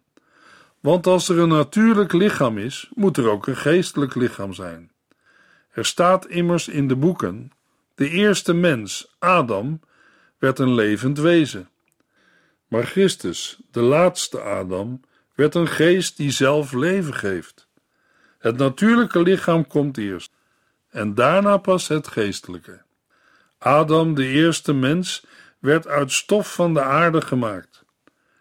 Want 0.80 1.06
als 1.06 1.28
er 1.28 1.38
een 1.38 1.48
natuurlijk 1.48 2.12
lichaam 2.12 2.58
is, 2.58 2.90
moet 2.94 3.16
er 3.16 3.30
ook 3.30 3.46
een 3.46 3.56
geestelijk 3.56 4.14
lichaam 4.14 4.52
zijn. 4.52 4.90
Er 5.74 5.84
staat 5.84 6.26
immers 6.26 6.68
in 6.68 6.88
de 6.88 6.96
boeken: 6.96 7.50
de 7.94 8.08
eerste 8.08 8.54
mens, 8.54 9.14
Adam, 9.18 9.80
werd 10.38 10.58
een 10.58 10.74
levend 10.74 11.18
wezen. 11.18 11.68
Maar 12.68 12.86
Christus, 12.86 13.58
de 13.70 13.80
laatste 13.80 14.40
Adam, 14.40 15.00
werd 15.34 15.54
een 15.54 15.68
geest 15.68 16.16
die 16.16 16.30
zelf 16.30 16.72
leven 16.72 17.14
geeft. 17.14 17.68
Het 18.38 18.56
natuurlijke 18.56 19.22
lichaam 19.22 19.66
komt 19.66 19.98
eerst, 19.98 20.32
en 20.88 21.14
daarna 21.14 21.56
pas 21.56 21.88
het 21.88 22.08
geestelijke. 22.08 22.82
Adam, 23.58 24.14
de 24.14 24.26
eerste 24.26 24.72
mens, 24.72 25.26
werd 25.58 25.86
uit 25.86 26.12
stof 26.12 26.54
van 26.54 26.74
de 26.74 26.82
aarde 26.82 27.20
gemaakt. 27.20 27.84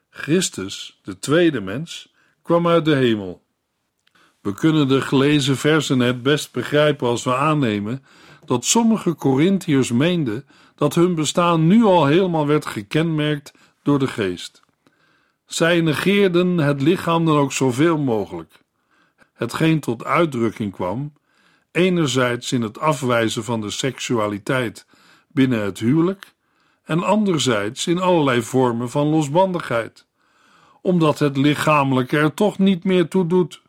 Christus, 0.09 0.99
de 1.03 1.19
tweede 1.19 1.61
mens, 1.61 2.13
kwam 2.41 2.67
uit 2.67 2.85
de 2.85 2.95
hemel. 2.95 3.42
We 4.43 4.53
kunnen 4.53 4.87
de 4.87 5.01
gelezen 5.01 5.57
versen 5.57 5.99
het 5.99 6.23
best 6.23 6.51
begrijpen 6.51 7.07
als 7.07 7.23
we 7.23 7.35
aannemen 7.35 8.03
dat 8.45 8.65
sommige 8.65 9.15
Corinthiërs 9.15 9.91
meenden 9.91 10.45
dat 10.75 10.95
hun 10.95 11.15
bestaan 11.15 11.67
nu 11.67 11.83
al 11.83 12.05
helemaal 12.05 12.47
werd 12.47 12.65
gekenmerkt 12.65 13.53
door 13.83 13.99
de 13.99 14.07
geest. 14.07 14.61
Zij 15.45 15.81
negeerden 15.81 16.57
het 16.57 16.81
lichaam 16.81 17.25
dan 17.25 17.37
ook 17.37 17.51
zoveel 17.51 17.97
mogelijk. 17.97 18.59
Hetgeen 19.33 19.79
tot 19.79 20.05
uitdrukking 20.05 20.71
kwam, 20.71 21.13
enerzijds 21.71 22.51
in 22.51 22.61
het 22.61 22.79
afwijzen 22.79 23.43
van 23.43 23.61
de 23.61 23.69
seksualiteit 23.69 24.85
binnen 25.27 25.63
het 25.63 25.79
huwelijk 25.79 26.33
en 26.83 27.03
anderzijds 27.03 27.87
in 27.87 27.99
allerlei 27.99 28.41
vormen 28.41 28.89
van 28.89 29.07
losbandigheid, 29.07 30.05
omdat 30.81 31.19
het 31.19 31.37
lichamelijke 31.37 32.17
er 32.17 32.33
toch 32.33 32.59
niet 32.59 32.83
meer 32.83 33.07
toe 33.07 33.27
doet. 33.27 33.62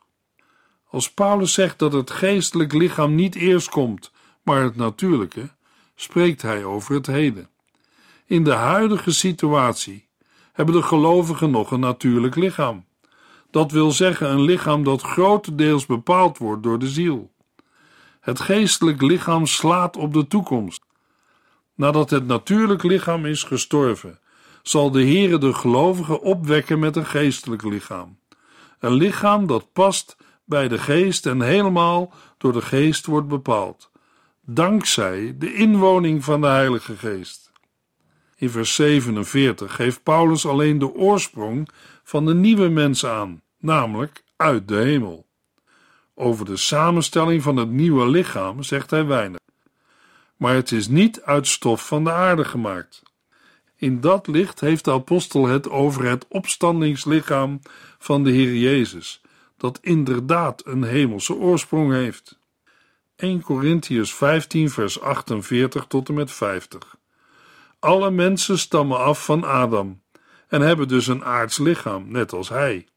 Als 0.95 1.11
Paulus 1.11 1.53
zegt 1.53 1.79
dat 1.79 1.93
het 1.93 2.11
geestelijk 2.11 2.73
lichaam 2.73 3.15
niet 3.15 3.35
eerst 3.35 3.69
komt, 3.69 4.11
maar 4.43 4.61
het 4.61 4.75
natuurlijke, 4.75 5.49
spreekt 5.95 6.41
hij 6.41 6.63
over 6.63 6.95
het 6.95 7.05
heden. 7.05 7.49
In 8.25 8.43
de 8.43 8.53
huidige 8.53 9.13
situatie 9.13 10.07
hebben 10.53 10.75
de 10.75 10.81
gelovigen 10.81 11.51
nog 11.51 11.71
een 11.71 11.79
natuurlijk 11.79 12.35
lichaam. 12.35 12.85
Dat 13.51 13.71
wil 13.71 13.91
zeggen 13.91 14.29
een 14.29 14.41
lichaam 14.41 14.83
dat 14.83 15.01
grotendeels 15.01 15.85
bepaald 15.85 16.37
wordt 16.37 16.63
door 16.63 16.79
de 16.79 16.89
ziel. 16.89 17.31
Het 18.19 18.39
geestelijk 18.39 19.01
lichaam 19.01 19.45
slaat 19.45 19.97
op 19.97 20.13
de 20.13 20.27
toekomst. 20.27 20.83
Nadat 21.73 22.09
het 22.09 22.27
natuurlijk 22.27 22.83
lichaam 22.83 23.25
is 23.25 23.43
gestorven, 23.43 24.19
zal 24.61 24.91
de 24.91 25.01
Heere 25.01 25.37
de 25.37 25.53
gelovigen 25.53 26.21
opwekken 26.21 26.79
met 26.79 26.95
een 26.95 27.05
geestelijk 27.05 27.63
lichaam. 27.63 28.17
Een 28.79 28.93
lichaam 28.93 29.47
dat 29.47 29.73
past 29.73 30.15
bij 30.45 30.67
de 30.67 30.77
geest 30.77 31.25
en 31.25 31.41
helemaal 31.41 32.13
door 32.37 32.53
de 32.53 32.61
geest 32.61 33.05
wordt 33.05 33.27
bepaald, 33.27 33.91
dankzij 34.41 35.35
de 35.37 35.53
inwoning 35.53 36.23
van 36.23 36.41
de 36.41 36.47
Heilige 36.47 36.95
Geest. 36.97 37.51
In 38.35 38.49
vers 38.49 38.75
47 38.75 39.75
geeft 39.75 40.03
Paulus 40.03 40.45
alleen 40.45 40.79
de 40.79 40.93
oorsprong 40.93 41.69
van 42.03 42.25
de 42.25 42.33
nieuwe 42.33 42.69
mens 42.69 43.05
aan, 43.05 43.41
namelijk 43.59 44.23
uit 44.35 44.67
de 44.67 44.75
hemel. 44.75 45.25
Over 46.13 46.45
de 46.45 46.57
samenstelling 46.57 47.43
van 47.43 47.57
het 47.57 47.69
nieuwe 47.69 48.09
lichaam 48.09 48.63
zegt 48.63 48.89
hij 48.89 49.05
weinig. 49.05 49.39
Maar 50.37 50.53
het 50.55 50.71
is 50.71 50.87
niet 50.87 51.21
uit 51.21 51.47
stof 51.47 51.87
van 51.87 52.03
de 52.03 52.11
aarde 52.11 52.45
gemaakt. 52.45 53.03
In 53.75 54.01
dat 54.01 54.27
licht 54.27 54.59
heeft 54.59 54.85
de 54.85 54.91
apostel 54.91 55.45
het 55.45 55.69
over 55.69 56.05
het 56.05 56.25
opstandingslichaam 56.27 57.59
van 57.97 58.23
de 58.23 58.31
Heer 58.31 58.55
Jezus, 58.55 59.21
dat 59.65 59.79
inderdaad 59.81 60.65
een 60.65 60.83
hemelse 60.83 61.33
oorsprong 61.33 61.91
heeft. 61.91 62.39
1 63.15 63.41
Corinthians 63.41 64.13
15, 64.13 64.69
vers 64.69 65.01
48 65.01 65.85
tot 65.85 66.07
en 66.09 66.13
met 66.13 66.31
50. 66.31 66.95
Alle 67.79 68.11
mensen 68.11 68.59
stammen 68.59 68.97
af 68.97 69.25
van 69.25 69.43
Adam 69.43 70.01
en 70.47 70.61
hebben 70.61 70.87
dus 70.87 71.07
een 71.07 71.23
aards 71.23 71.57
lichaam, 71.57 72.11
net 72.11 72.33
als 72.33 72.49
hij. 72.49 72.87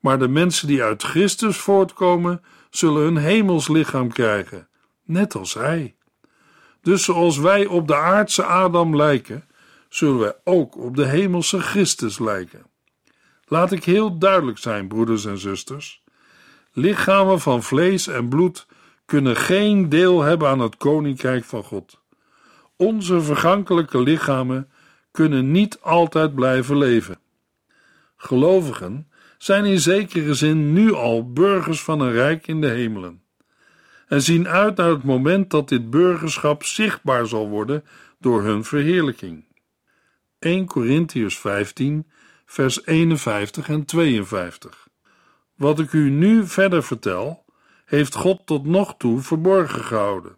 Maar 0.00 0.18
de 0.18 0.28
mensen 0.28 0.66
die 0.66 0.82
uit 0.82 1.02
Christus 1.02 1.56
voortkomen, 1.56 2.42
zullen 2.70 3.06
een 3.06 3.16
hemels 3.16 3.68
lichaam 3.68 4.12
krijgen, 4.12 4.68
net 5.04 5.34
als 5.34 5.54
hij. 5.54 5.96
Dus 6.80 7.04
zoals 7.04 7.38
wij 7.38 7.66
op 7.66 7.86
de 7.88 7.96
aardse 7.96 8.44
Adam 8.44 8.96
lijken, 8.96 9.44
zullen 9.88 10.18
wij 10.18 10.34
ook 10.44 10.76
op 10.76 10.96
de 10.96 11.06
hemelse 11.06 11.60
Christus 11.60 12.18
lijken. 12.18 12.66
Laat 13.46 13.72
ik 13.72 13.84
heel 13.84 14.18
duidelijk 14.18 14.58
zijn, 14.58 14.88
broeders 14.88 15.24
en 15.24 15.38
zusters. 15.38 16.02
Lichamen 16.72 17.40
van 17.40 17.62
vlees 17.62 18.06
en 18.06 18.28
bloed 18.28 18.66
kunnen 19.04 19.36
geen 19.36 19.88
deel 19.88 20.22
hebben 20.22 20.48
aan 20.48 20.60
het 20.60 20.76
koninkrijk 20.76 21.44
van 21.44 21.62
God. 21.62 22.00
Onze 22.76 23.20
vergankelijke 23.20 24.02
lichamen 24.02 24.70
kunnen 25.10 25.50
niet 25.50 25.80
altijd 25.80 26.34
blijven 26.34 26.78
leven. 26.78 27.18
Gelovigen 28.16 29.10
zijn 29.38 29.64
in 29.64 29.80
zekere 29.80 30.34
zin 30.34 30.72
nu 30.72 30.92
al 30.92 31.32
burgers 31.32 31.82
van 31.82 32.00
een 32.00 32.12
rijk 32.12 32.46
in 32.46 32.60
de 32.60 32.68
hemelen 32.68 33.24
en 34.06 34.22
zien 34.22 34.48
uit 34.48 34.76
naar 34.76 34.90
het 34.90 35.02
moment 35.02 35.50
dat 35.50 35.68
dit 35.68 35.90
burgerschap 35.90 36.64
zichtbaar 36.64 37.26
zal 37.26 37.48
worden 37.48 37.84
door 38.18 38.42
hun 38.42 38.64
verheerlijking. 38.64 39.44
1 40.38 40.66
Corinthians 40.66 41.38
15, 41.38 42.06
vers 42.46 42.86
51 42.86 43.68
en 43.68 43.84
52. 43.84 44.88
Wat 45.54 45.78
ik 45.78 45.92
u 45.92 46.10
nu 46.10 46.46
verder 46.46 46.82
vertel, 46.82 47.44
heeft 47.84 48.14
God 48.14 48.46
tot 48.46 48.64
nog 48.64 48.94
toe 48.98 49.20
verborgen 49.20 49.84
gehouden. 49.84 50.36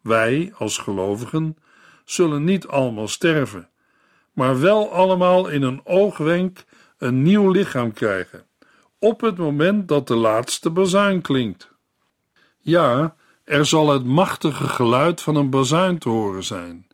Wij, 0.00 0.52
als 0.56 0.78
gelovigen, 0.78 1.56
zullen 2.04 2.44
niet 2.44 2.66
allemaal 2.66 3.08
sterven, 3.08 3.68
maar 4.32 4.60
wel 4.60 4.92
allemaal 4.92 5.48
in 5.48 5.62
een 5.62 5.80
oogwenk 5.84 6.64
een 6.98 7.22
nieuw 7.22 7.50
lichaam 7.50 7.92
krijgen, 7.92 8.46
op 8.98 9.20
het 9.20 9.36
moment 9.36 9.88
dat 9.88 10.06
de 10.06 10.16
laatste 10.16 10.70
bazuin 10.70 11.20
klinkt. 11.20 11.70
Ja, 12.58 13.16
er 13.44 13.66
zal 13.66 13.88
het 13.88 14.04
machtige 14.04 14.68
geluid 14.68 15.20
van 15.20 15.36
een 15.36 15.50
bazuin 15.50 15.98
te 15.98 16.08
horen 16.08 16.44
zijn. 16.44 16.86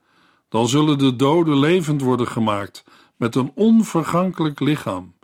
Dan 0.48 0.68
zullen 0.68 0.98
de 0.98 1.16
doden 1.16 1.58
levend 1.58 2.00
worden 2.00 2.28
gemaakt 2.28 2.84
met 3.16 3.34
een 3.34 3.52
onvergankelijk 3.54 4.60
lichaam, 4.60 5.14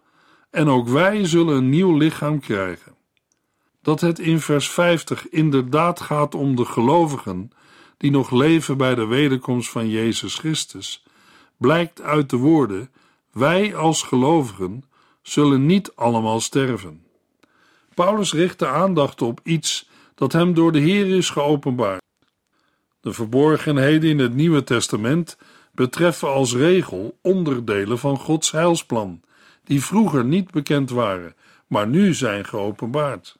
en 0.50 0.68
ook 0.68 0.88
wij 0.88 1.26
zullen 1.26 1.57
een 1.57 1.68
nieuw 1.68 1.96
lichaam 1.96 2.40
krijgen. 2.40 2.94
Dat 3.83 4.00
het 4.00 4.18
in 4.18 4.40
vers 4.40 4.70
50 4.70 5.29
inderdaad 5.29 6.00
gaat 6.00 6.35
om 6.35 6.57
de 6.57 6.64
gelovigen 6.64 7.50
die 7.96 8.11
nog 8.11 8.31
leven 8.31 8.76
bij 8.76 8.94
de 8.94 9.07
wederkomst 9.07 9.70
van 9.70 9.88
Jezus 9.88 10.35
Christus, 10.35 11.05
blijkt 11.57 12.00
uit 12.00 12.31
de 12.31 12.37
woorden: 12.37 12.90
Wij 13.33 13.76
als 13.76 14.03
gelovigen 14.03 14.85
zullen 15.22 15.66
niet 15.66 15.92
allemaal 15.94 16.40
sterven. 16.40 17.05
Paulus 17.94 18.33
richt 18.33 18.59
de 18.59 18.66
aandacht 18.66 19.22
op 19.22 19.40
iets 19.42 19.88
dat 20.14 20.33
hem 20.33 20.55
door 20.55 20.72
de 20.72 20.79
Heer 20.79 21.16
is 21.16 21.31
geopenbaard. 21.31 22.03
De 23.00 23.12
verborgenheden 23.12 24.11
in 24.11 24.18
het 24.18 24.35
Nieuwe 24.35 24.64
Testament 24.64 25.38
betreffen 25.72 26.28
als 26.28 26.54
regel 26.54 27.18
onderdelen 27.22 27.98
van 27.98 28.16
Gods 28.16 28.50
heilsplan, 28.50 29.20
die 29.64 29.85
vroeger 29.85 30.24
niet 30.24 30.50
bekend 30.50 30.90
waren, 30.90 31.35
maar 31.66 31.87
nu 31.87 32.14
zijn 32.14 32.44
geopenbaard. 32.44 33.38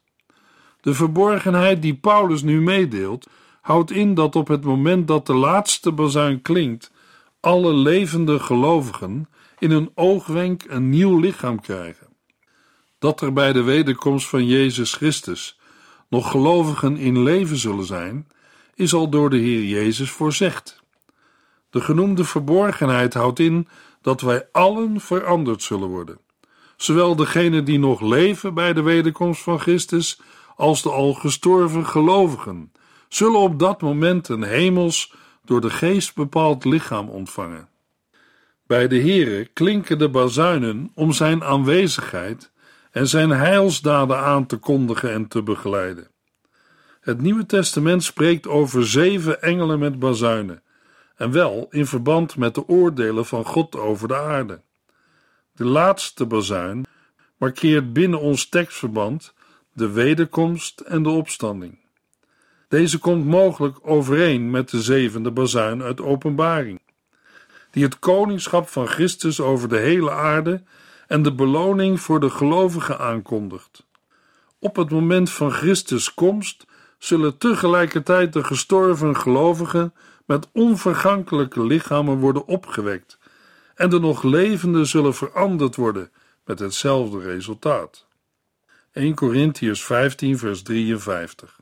De 0.81 0.95
verborgenheid 0.95 1.83
die 1.83 1.95
Paulus 1.95 2.43
nu 2.43 2.61
meedeelt, 2.61 3.27
houdt 3.61 3.91
in 3.91 4.15
dat 4.15 4.37
op 4.37 4.49
het 4.49 4.65
moment 4.65 5.09
dat 5.09 5.27
de 5.27 5.35
laatste 5.35 5.93
bazuin 5.93 6.43
klinkt, 6.43 6.93
alle 7.41 7.75
levende 7.75 8.39
gelovigen 8.39 9.29
in 9.59 9.71
een 9.71 9.91
oogwenk 9.95 10.65
een 10.69 10.89
nieuw 10.89 11.19
lichaam 11.19 11.61
krijgen. 11.61 12.07
Dat 12.99 13.21
er 13.21 13.33
bij 13.33 13.53
de 13.53 13.63
wederkomst 13.63 14.29
van 14.29 14.47
Jezus 14.47 14.95
Christus 14.95 15.59
nog 16.09 16.31
gelovigen 16.31 16.97
in 16.97 17.23
leven 17.23 17.57
zullen 17.57 17.85
zijn, 17.85 18.29
is 18.75 18.95
al 18.95 19.11
door 19.11 19.31
de 19.31 19.39
Heer 19.39 19.65
Jezus 19.65 20.11
voorzegd. 20.11 20.80
De 21.71 21.81
genoemde 21.81 22.25
verborgenheid 22.25 23.15
houdt 23.15 23.39
in 23.39 23.69
dat 24.03 24.21
wij 24.21 24.49
allen 24.53 25.01
veranderd 25.01 25.63
zullen 25.63 25.89
worden. 25.89 26.19
Zowel 26.77 27.17
degenen 27.17 27.65
die 27.65 27.79
nog 27.79 28.01
leven 28.01 28.55
bij 28.55 28.73
de 28.73 28.83
wederkomst 28.83 29.43
van 29.43 29.61
Christus, 29.61 30.21
als 30.57 30.83
de 30.83 30.91
al 30.91 31.15
gestorven 31.15 31.87
gelovigen, 31.87 32.73
zullen 33.09 33.41
op 33.41 33.59
dat 33.59 33.81
moment 33.81 34.29
een 34.29 34.43
hemels, 34.43 35.13
door 35.45 35.61
de 35.61 35.71
geest 35.71 36.15
bepaald 36.15 36.65
lichaam 36.65 37.09
ontvangen. 37.09 37.69
Bij 38.67 38.89
de 38.89 39.01
Heere 39.01 39.45
klinken 39.45 39.99
de 39.99 40.09
bazuinen 40.09 40.91
om 40.95 41.13
zijn 41.13 41.45
aanwezigheid 41.45 42.51
en 42.91 43.09
zijn 43.09 43.31
heilsdaden 43.31 44.19
aan 44.19 44.47
te 44.47 44.57
kondigen 44.57 45.13
en 45.13 45.29
te 45.29 45.43
begeleiden. 45.43 46.09
Het 47.01 47.21
Nieuwe 47.21 47.47
Testament 47.47 48.03
spreekt 48.03 48.47
over 48.47 48.87
zeven 48.87 49.43
engelen 49.43 49.79
met 49.79 49.99
bazuinen, 49.99 50.63
en 51.21 51.31
wel 51.31 51.67
in 51.71 51.87
verband 51.87 52.37
met 52.37 52.55
de 52.55 52.69
oordelen 52.69 53.27
van 53.27 53.45
God 53.45 53.77
over 53.77 54.09
de 54.09 54.17
aarde. 54.17 54.61
De 55.53 55.65
laatste 55.65 56.27
bazuin 56.27 56.87
markeert 57.37 57.93
binnen 57.93 58.21
ons 58.21 58.49
tekstverband 58.49 59.35
de 59.73 59.91
wederkomst 59.91 60.81
en 60.81 61.03
de 61.03 61.09
opstanding. 61.09 61.79
Deze 62.69 62.99
komt 62.99 63.25
mogelijk 63.27 63.79
overeen 63.83 64.51
met 64.51 64.71
de 64.71 64.83
zevende 64.83 65.31
bazuin 65.31 65.83
uit 65.83 66.01
Openbaring, 66.01 66.81
die 67.71 67.85
het 67.85 67.99
koningschap 67.99 68.69
van 68.69 68.87
Christus 68.87 69.41
over 69.41 69.69
de 69.69 69.79
hele 69.79 70.11
aarde 70.11 70.63
en 71.07 71.23
de 71.23 71.35
beloning 71.35 72.01
voor 72.01 72.21
de 72.21 72.31
gelovigen 72.31 72.99
aankondigt. 72.99 73.87
Op 74.59 74.77
het 74.77 74.91
moment 74.91 75.31
van 75.31 75.51
Christus' 75.51 76.15
komst 76.15 76.67
zullen 76.99 77.39
tegelijkertijd 77.39 78.33
de 78.33 78.45
gestorven 78.45 79.17
gelovigen 79.17 79.93
met 80.31 80.49
onvergankelijke 80.53 81.65
lichamen 81.65 82.19
worden 82.19 82.47
opgewekt 82.47 83.19
en 83.75 83.91
de 83.91 84.01
nog 84.01 84.23
levenden 84.23 84.87
zullen 84.87 85.15
veranderd 85.15 85.77
worden 85.77 86.11
met 86.45 86.59
hetzelfde 86.59 87.21
resultaat. 87.21 88.07
1 88.93 89.15
Corinthians 89.15 89.85
15 89.85 90.39
vers 90.39 90.63
53 90.63 91.61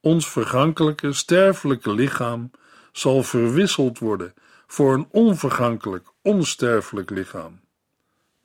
Ons 0.00 0.28
vergankelijke, 0.28 1.12
sterfelijke 1.12 1.92
lichaam 1.92 2.50
zal 2.92 3.22
verwisseld 3.22 3.98
worden 3.98 4.34
voor 4.66 4.94
een 4.94 5.08
onvergankelijk, 5.10 6.06
onsterfelijk 6.22 7.10
lichaam. 7.10 7.60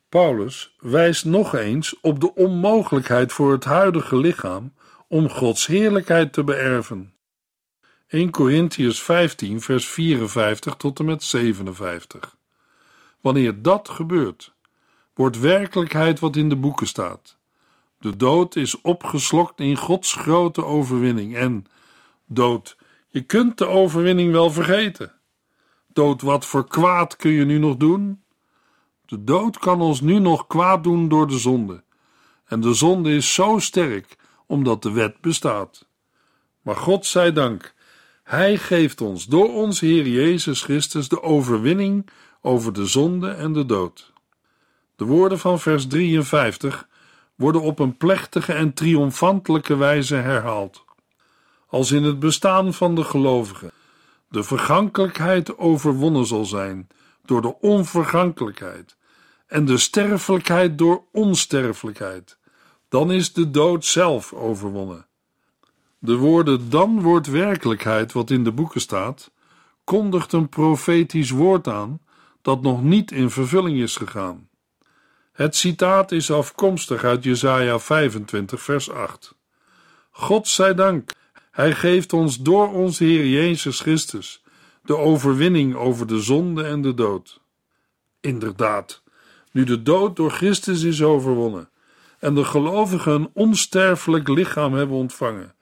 Paulus 0.10 0.76
wijst 0.80 1.26
nog 1.26 1.56
eens 1.56 2.00
op 2.02 2.20
de 2.20 2.34
onmogelijkheid 2.34 3.34
voor 3.34 3.52
het 3.52 3.64
huidige 3.64 4.18
lichaam 4.18 4.74
om 5.08 5.30
Gods 5.30 5.66
heerlijkheid 5.66 6.34
te 6.34 6.44
beërven. 6.44 7.15
1 8.16 8.32
Corinthians 8.32 9.02
15, 9.02 9.62
vers 9.62 9.88
54 9.88 10.76
tot 10.76 11.00
en 11.00 11.06
met 11.06 11.24
57. 11.24 12.38
Wanneer 13.22 13.62
dat 13.62 13.90
gebeurt, 13.90 14.54
wordt 15.14 15.40
werkelijkheid 15.40 16.20
wat 16.20 16.36
in 16.36 16.50
de 16.50 16.56
boeken 16.56 16.88
staat. 16.88 17.38
De 18.00 18.16
dood 18.16 18.56
is 18.56 18.82
opgeslokt 18.82 19.60
in 19.60 19.78
Gods 19.78 20.14
grote 20.14 20.66
overwinning 20.66 21.36
en, 21.36 21.66
dood, 22.26 22.78
je 23.10 23.22
kunt 23.22 23.58
de 23.58 23.68
overwinning 23.68 24.32
wel 24.32 24.52
vergeten. 24.52 25.14
Dood, 25.94 26.22
wat 26.22 26.46
voor 26.46 26.68
kwaad 26.68 27.16
kun 27.16 27.32
je 27.32 27.46
nu 27.46 27.58
nog 27.58 27.78
doen? 27.78 28.24
De 29.06 29.24
dood 29.24 29.58
kan 29.58 29.82
ons 29.82 30.02
nu 30.02 30.20
nog 30.20 30.48
kwaad 30.48 30.84
doen 30.84 31.10
door 31.10 31.28
de 31.28 31.40
zonde. 31.40 31.84
En 32.46 32.62
de 32.62 32.74
zonde 32.74 33.16
is 33.16 33.34
zo 33.34 33.60
sterk 33.60 34.16
omdat 34.46 34.82
de 34.82 34.92
wet 34.92 35.22
bestaat. 35.22 35.88
Maar 36.62 36.76
God 36.76 37.06
zij 37.06 37.34
dank, 37.34 37.75
Hij 38.26 38.58
geeft 38.58 39.02
ons 39.02 39.26
door 39.26 39.54
onze 39.54 39.86
Heer 39.86 40.08
Jezus 40.08 40.64
Christus 40.64 41.10
de 41.10 41.22
overwinning 41.22 42.10
over 42.42 42.74
de 42.74 42.86
zonde 42.86 43.30
en 43.30 43.54
de 43.54 43.66
dood. 43.66 44.14
De 44.96 45.06
woorden 45.06 45.40
van 45.40 45.60
vers 45.60 45.88
53 45.88 46.88
worden 47.36 47.62
op 47.62 47.80
een 47.80 47.98
plechtige 47.98 48.54
en 48.54 48.74
triomfantelijke 48.74 49.76
wijze 49.76 50.16
herhaald. 50.16 50.84
Als 51.68 51.92
in 51.92 52.04
het 52.04 52.20
bestaan 52.20 52.74
van 52.74 52.96
de 52.96 53.04
gelovigen 53.04 53.72
de 54.30 54.44
vergankelijkheid 54.44 55.58
overwonnen 55.58 56.26
zal 56.26 56.46
zijn 56.46 56.88
door 57.26 57.42
de 57.42 57.60
onvergankelijkheid 57.60 58.98
en 59.48 59.66
de 59.66 59.78
sterfelijkheid 59.78 60.78
door 60.78 61.04
onsterfelijkheid, 61.12 62.38
dan 62.90 63.12
is 63.12 63.34
de 63.34 63.52
dood 63.52 63.86
zelf 63.86 64.34
overwonnen. 64.34 65.06
De 66.06 66.16
woorden 66.16 66.70
dan 66.70 67.02
wordt 67.02 67.28
werkelijkheid 67.28 68.12
wat 68.12 68.30
in 68.30 68.44
de 68.44 68.52
boeken 68.52 68.82
staat, 68.82 69.32
kondigt 69.84 70.34
een 70.34 70.50
profetisch 70.50 71.30
woord 71.30 71.68
aan 71.68 72.00
dat 72.42 72.62
nog 72.62 72.84
niet 72.84 73.12
in 73.12 73.30
vervulling 73.30 73.80
is 73.80 73.96
gegaan. 73.96 74.50
Het 75.32 75.56
citaat 75.56 76.12
is 76.12 76.32
afkomstig 76.32 77.04
uit 77.04 77.24
Jesaja 77.24 77.80
25 77.80 78.62
vers 78.62 78.92
8. 78.92 79.36
God 80.12 80.48
zij 80.48 80.74
dank, 80.74 81.12
hij 81.52 81.74
geeft 81.74 82.14
ons 82.14 82.42
door 82.42 82.74
onze 82.74 83.04
Heer 83.04 83.28
Jezus 83.28 83.80
Christus 83.80 84.44
de 84.82 84.98
overwinning 84.98 85.76
over 85.76 86.08
de 86.08 86.20
zonde 86.20 86.64
en 86.64 86.82
de 86.82 86.94
dood. 86.94 87.40
Inderdaad, 88.22 89.04
nu 89.52 89.64
de 89.64 89.82
dood 89.82 90.16
door 90.16 90.32
Christus 90.32 90.84
is 90.84 91.04
overwonnen 91.04 91.70
en 92.20 92.36
de 92.36 92.44
gelovigen 92.44 93.14
een 93.14 93.30
onsterfelijk 93.34 94.28
lichaam 94.28 94.74
hebben 94.74 94.98
ontvangen, 94.98 95.55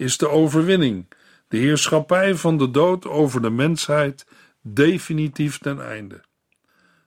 is 0.00 0.18
de 0.18 0.28
overwinning, 0.28 1.06
de 1.48 1.56
heerschappij 1.56 2.34
van 2.34 2.58
de 2.58 2.70
dood 2.70 3.06
over 3.06 3.42
de 3.42 3.50
mensheid, 3.50 4.26
definitief 4.62 5.58
ten 5.58 5.86
einde. 5.86 6.20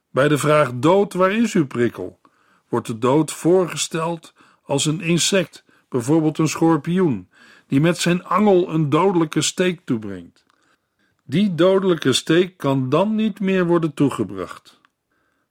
Bij 0.10 0.28
de 0.28 0.38
vraag 0.38 0.72
dood, 0.76 1.14
waar 1.14 1.32
is 1.32 1.54
uw 1.54 1.68
prikkel? 1.68 2.22
wordt 2.70 2.88
de 2.88 2.98
dood 2.98 3.32
voorgesteld 3.32 4.34
als 4.64 4.86
een 4.86 5.02
insect, 5.02 5.66
bijvoorbeeld 5.90 6.38
een 6.38 6.48
schorpioen, 6.48 7.30
die 7.68 7.82
met 7.82 7.98
zijn 7.98 8.24
angel 8.24 8.70
een 8.70 8.90
dodelijke 8.90 9.42
steek 9.42 9.82
toebrengt. 9.86 10.46
Die 11.24 11.56
dodelijke 11.56 12.14
steek 12.14 12.58
kan 12.58 12.90
dan 12.90 13.16
niet 13.16 13.40
meer 13.40 13.66
worden 13.66 13.94
toegebracht. 13.94 14.80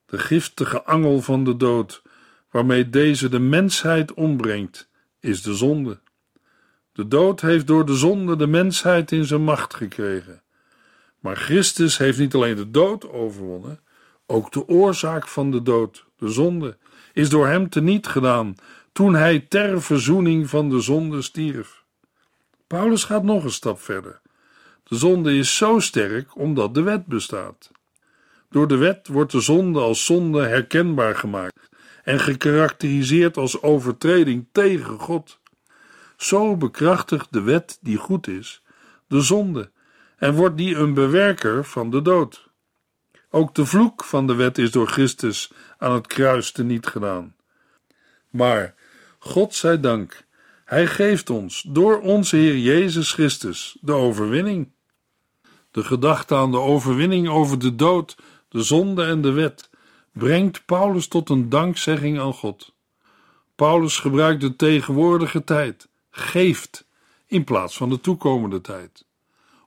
De 0.06 0.18
giftige 0.18 0.82
angel 0.82 1.20
van 1.20 1.44
de 1.44 1.56
dood, 1.56 2.02
waarmee 2.50 2.90
deze 2.90 3.28
de 3.28 3.38
mensheid 3.38 4.14
ombrengt, 4.14 4.88
is 5.20 5.42
de 5.42 5.54
zonde. 5.54 6.00
De 6.92 7.08
dood 7.08 7.40
heeft 7.40 7.66
door 7.66 7.86
de 7.86 7.94
zonde 7.94 8.36
de 8.36 8.46
mensheid 8.46 9.12
in 9.12 9.24
zijn 9.24 9.42
macht 9.42 9.74
gekregen. 9.74 10.42
Maar 11.20 11.36
Christus 11.36 11.98
heeft 11.98 12.18
niet 12.18 12.34
alleen 12.34 12.56
de 12.56 12.70
dood 12.70 13.08
overwonnen, 13.10 13.80
ook 14.26 14.52
de 14.52 14.68
oorzaak 14.68 15.28
van 15.28 15.50
de 15.50 15.62
dood, 15.62 16.06
de 16.16 16.28
zonde, 16.28 16.76
is 17.12 17.28
door 17.28 17.46
hem 17.46 17.68
teniet 17.68 18.06
gedaan 18.06 18.54
toen 18.92 19.14
hij 19.14 19.40
ter 19.48 19.82
verzoening 19.82 20.48
van 20.48 20.70
de 20.70 20.80
zonde 20.80 21.22
stierf. 21.22 21.84
Paulus 22.66 23.04
gaat 23.04 23.22
nog 23.22 23.44
een 23.44 23.50
stap 23.50 23.80
verder. 23.80 24.20
De 24.82 24.96
zonde 24.96 25.34
is 25.34 25.56
zo 25.56 25.78
sterk 25.78 26.36
omdat 26.36 26.74
de 26.74 26.82
wet 26.82 27.06
bestaat. 27.06 27.70
Door 28.50 28.68
de 28.68 28.76
wet 28.76 29.08
wordt 29.08 29.32
de 29.32 29.40
zonde 29.40 29.80
als 29.80 30.04
zonde 30.04 30.42
herkenbaar 30.42 31.16
gemaakt 31.16 31.68
en 32.02 32.20
gekarakteriseerd 32.20 33.36
als 33.36 33.62
overtreding 33.62 34.46
tegen 34.52 34.98
God. 34.98 35.40
Zo 36.22 36.56
bekrachtigt 36.56 37.32
de 37.32 37.40
wet 37.40 37.78
die 37.80 37.96
goed 37.96 38.26
is 38.26 38.62
de 39.06 39.20
zonde 39.20 39.70
en 40.16 40.34
wordt 40.34 40.56
die 40.56 40.76
een 40.76 40.94
bewerker 40.94 41.64
van 41.64 41.90
de 41.90 42.02
dood. 42.02 42.50
Ook 43.30 43.54
de 43.54 43.66
vloek 43.66 44.04
van 44.04 44.26
de 44.26 44.34
wet 44.34 44.58
is 44.58 44.70
door 44.70 44.86
Christus 44.86 45.52
aan 45.78 45.92
het 45.92 46.06
kruis 46.06 46.52
teniet 46.52 46.86
gedaan. 46.86 47.36
Maar, 48.30 48.74
God 49.18 49.54
zij 49.54 49.80
dank, 49.80 50.24
Hij 50.64 50.86
geeft 50.86 51.30
ons 51.30 51.64
door 51.68 52.00
onze 52.00 52.36
Heer 52.36 52.58
Jezus 52.58 53.12
Christus 53.12 53.76
de 53.80 53.92
overwinning. 53.92 54.72
De 55.70 55.84
gedachte 55.84 56.34
aan 56.34 56.50
de 56.50 56.58
overwinning 56.58 57.28
over 57.28 57.58
de 57.58 57.74
dood, 57.74 58.16
de 58.48 58.62
zonde 58.62 59.04
en 59.04 59.22
de 59.22 59.32
wet 59.32 59.70
brengt 60.12 60.64
Paulus 60.64 61.08
tot 61.08 61.28
een 61.30 61.48
dankzegging 61.48 62.20
aan 62.20 62.34
God. 62.34 62.74
Paulus 63.54 63.98
gebruikt 63.98 64.40
de 64.40 64.56
tegenwoordige 64.56 65.44
tijd, 65.44 65.90
geeft, 66.12 66.86
in 67.26 67.44
plaats 67.44 67.76
van 67.76 67.88
de 67.88 68.00
toekomende 68.00 68.60
tijd 68.60 69.04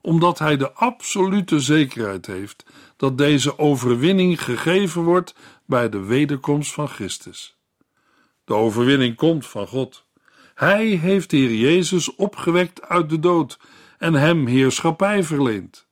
omdat 0.06 0.38
hij 0.38 0.56
de 0.56 0.72
absolute 0.72 1.60
zekerheid 1.60 2.26
heeft 2.26 2.64
dat 2.96 3.18
deze 3.18 3.58
overwinning 3.58 4.42
gegeven 4.42 5.02
wordt 5.02 5.34
bij 5.64 5.88
de 5.88 5.98
wederkomst 5.98 6.72
van 6.72 6.88
Christus. 6.88 7.56
De 8.44 8.54
overwinning 8.54 9.16
komt 9.16 9.46
van 9.46 9.66
God. 9.66 10.04
Hij 10.54 10.86
heeft 10.86 11.30
de 11.30 11.36
Heer 11.36 11.54
Jezus 11.54 12.14
opgewekt 12.14 12.82
uit 12.82 13.10
de 13.10 13.18
dood 13.18 13.58
en 13.98 14.14
hem 14.14 14.46
heerschappij 14.46 15.22
verleend. 15.22 15.86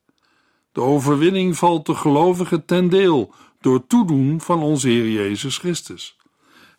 De 0.73 0.81
overwinning 0.81 1.57
valt 1.57 1.87
de 1.87 1.95
gelovigen 1.95 2.65
ten 2.65 2.89
deel 2.89 3.35
door 3.61 3.87
toedoen 3.87 4.41
van 4.41 4.63
onze 4.63 4.89
Heer 4.89 5.11
Jezus 5.11 5.59
Christus. 5.59 6.14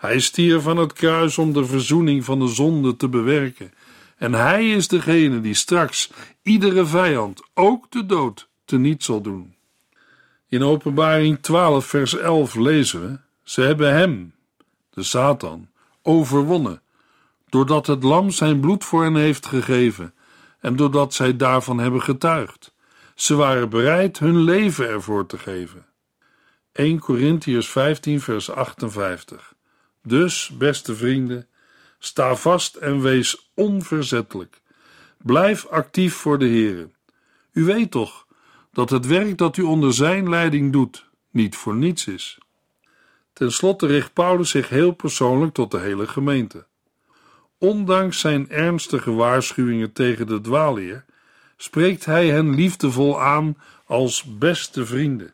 Hij 0.05 0.19
stierf 0.19 0.63
van 0.63 0.77
het 0.77 0.93
kruis 0.93 1.37
om 1.37 1.53
de 1.53 1.65
verzoening 1.65 2.25
van 2.25 2.39
de 2.39 2.47
zonde 2.47 2.95
te 2.95 3.09
bewerken. 3.09 3.73
En 4.17 4.33
hij 4.33 4.71
is 4.71 4.87
degene 4.87 5.41
die 5.41 5.53
straks 5.53 6.11
iedere 6.41 6.85
vijand, 6.85 7.41
ook 7.53 7.91
de 7.91 8.05
dood, 8.05 8.49
teniet 8.65 9.03
zal 9.03 9.21
doen. 9.21 9.55
In 10.49 10.63
Openbaring 10.63 11.39
12, 11.41 11.85
vers 11.85 12.17
11 12.17 12.55
lezen 12.55 13.01
we: 13.01 13.19
Ze 13.43 13.61
hebben 13.61 13.93
hem, 13.93 14.33
de 14.89 15.03
Satan, 15.03 15.69
overwonnen, 16.01 16.81
doordat 17.49 17.87
het 17.87 18.03
Lam 18.03 18.31
zijn 18.31 18.59
bloed 18.59 18.83
voor 18.83 19.03
hen 19.03 19.15
heeft 19.15 19.45
gegeven 19.45 20.13
en 20.59 20.75
doordat 20.75 21.13
zij 21.13 21.35
daarvan 21.35 21.77
hebben 21.77 22.01
getuigd. 22.01 22.73
Ze 23.15 23.35
waren 23.35 23.69
bereid 23.69 24.19
hun 24.19 24.37
leven 24.37 24.87
ervoor 24.87 25.25
te 25.25 25.37
geven. 25.37 25.85
1 26.71 26.99
Corinthians 26.99 27.69
15, 27.69 28.21
vers 28.21 28.49
58. 28.49 29.54
Dus, 30.07 30.51
beste 30.57 30.95
vrienden, 30.95 31.47
sta 31.99 32.35
vast 32.35 32.75
en 32.75 33.01
wees 33.01 33.51
onverzettelijk. 33.53 34.61
Blijf 35.17 35.65
actief 35.65 36.13
voor 36.13 36.39
de 36.39 36.45
Heer. 36.45 36.89
U 37.51 37.63
weet 37.63 37.91
toch 37.91 38.25
dat 38.71 38.89
het 38.89 39.05
werk 39.05 39.37
dat 39.37 39.57
u 39.57 39.61
onder 39.61 39.93
zijn 39.93 40.29
leiding 40.29 40.71
doet 40.71 41.09
niet 41.31 41.55
voor 41.55 41.75
niets 41.75 42.07
is. 42.07 42.37
Ten 43.33 43.51
slotte 43.51 43.87
richt 43.87 44.13
Paulus 44.13 44.49
zich 44.49 44.69
heel 44.69 44.91
persoonlijk 44.91 45.53
tot 45.53 45.71
de 45.71 45.79
hele 45.79 46.07
gemeente. 46.07 46.65
Ondanks 47.57 48.19
zijn 48.19 48.49
ernstige 48.49 49.11
waarschuwingen 49.11 49.93
tegen 49.93 50.27
de 50.27 50.41
dwaalleer, 50.41 51.05
spreekt 51.57 52.05
hij 52.05 52.27
hen 52.27 52.55
liefdevol 52.55 53.21
aan 53.21 53.57
als 53.85 54.23
beste 54.23 54.85
vrienden. 54.85 55.33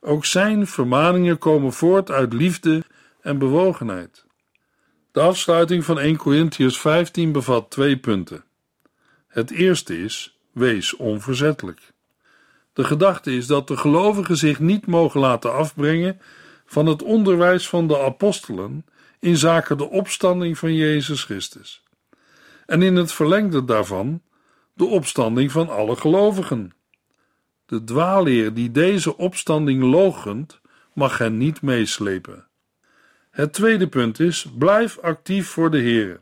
Ook 0.00 0.24
zijn 0.24 0.66
vermaningen 0.66 1.38
komen 1.38 1.72
voort 1.72 2.10
uit 2.10 2.32
liefde 2.32 2.84
en 3.28 3.38
bewogenheid. 3.38 4.24
De 5.12 5.20
afsluiting 5.20 5.84
van 5.84 5.98
1 5.98 6.16
Corinthians 6.16 6.80
15 6.80 7.32
bevat 7.32 7.70
twee 7.70 7.96
punten. 7.98 8.44
Het 9.26 9.50
eerste 9.50 10.02
is: 10.02 10.38
wees 10.52 10.96
onverzettelijk. 10.96 11.92
De 12.72 12.84
gedachte 12.84 13.32
is 13.32 13.46
dat 13.46 13.68
de 13.68 13.76
gelovigen 13.76 14.36
zich 14.36 14.58
niet 14.58 14.86
mogen 14.86 15.20
laten 15.20 15.52
afbrengen 15.52 16.20
van 16.66 16.86
het 16.86 17.02
onderwijs 17.02 17.68
van 17.68 17.86
de 17.86 17.98
apostelen 18.02 18.86
in 19.20 19.36
zaken 19.36 19.78
de 19.78 19.88
opstanding 19.90 20.58
van 20.58 20.74
Jezus 20.74 21.24
Christus. 21.24 21.82
En 22.66 22.82
in 22.82 22.96
het 22.96 23.12
verlengde 23.12 23.64
daarvan 23.64 24.22
de 24.74 24.84
opstanding 24.84 25.52
van 25.52 25.68
alle 25.68 25.96
gelovigen. 25.96 26.72
De 27.66 27.84
dwaalleer 27.84 28.54
die 28.54 28.70
deze 28.70 29.16
opstanding 29.16 29.82
logent, 29.82 30.60
mag 30.92 31.18
hen 31.18 31.36
niet 31.36 31.62
meeslepen. 31.62 32.47
Het 33.38 33.52
tweede 33.52 33.88
punt 33.88 34.20
is: 34.20 34.46
blijf 34.58 34.98
actief 34.98 35.48
voor 35.48 35.70
de 35.70 35.78
Heer. 35.78 36.20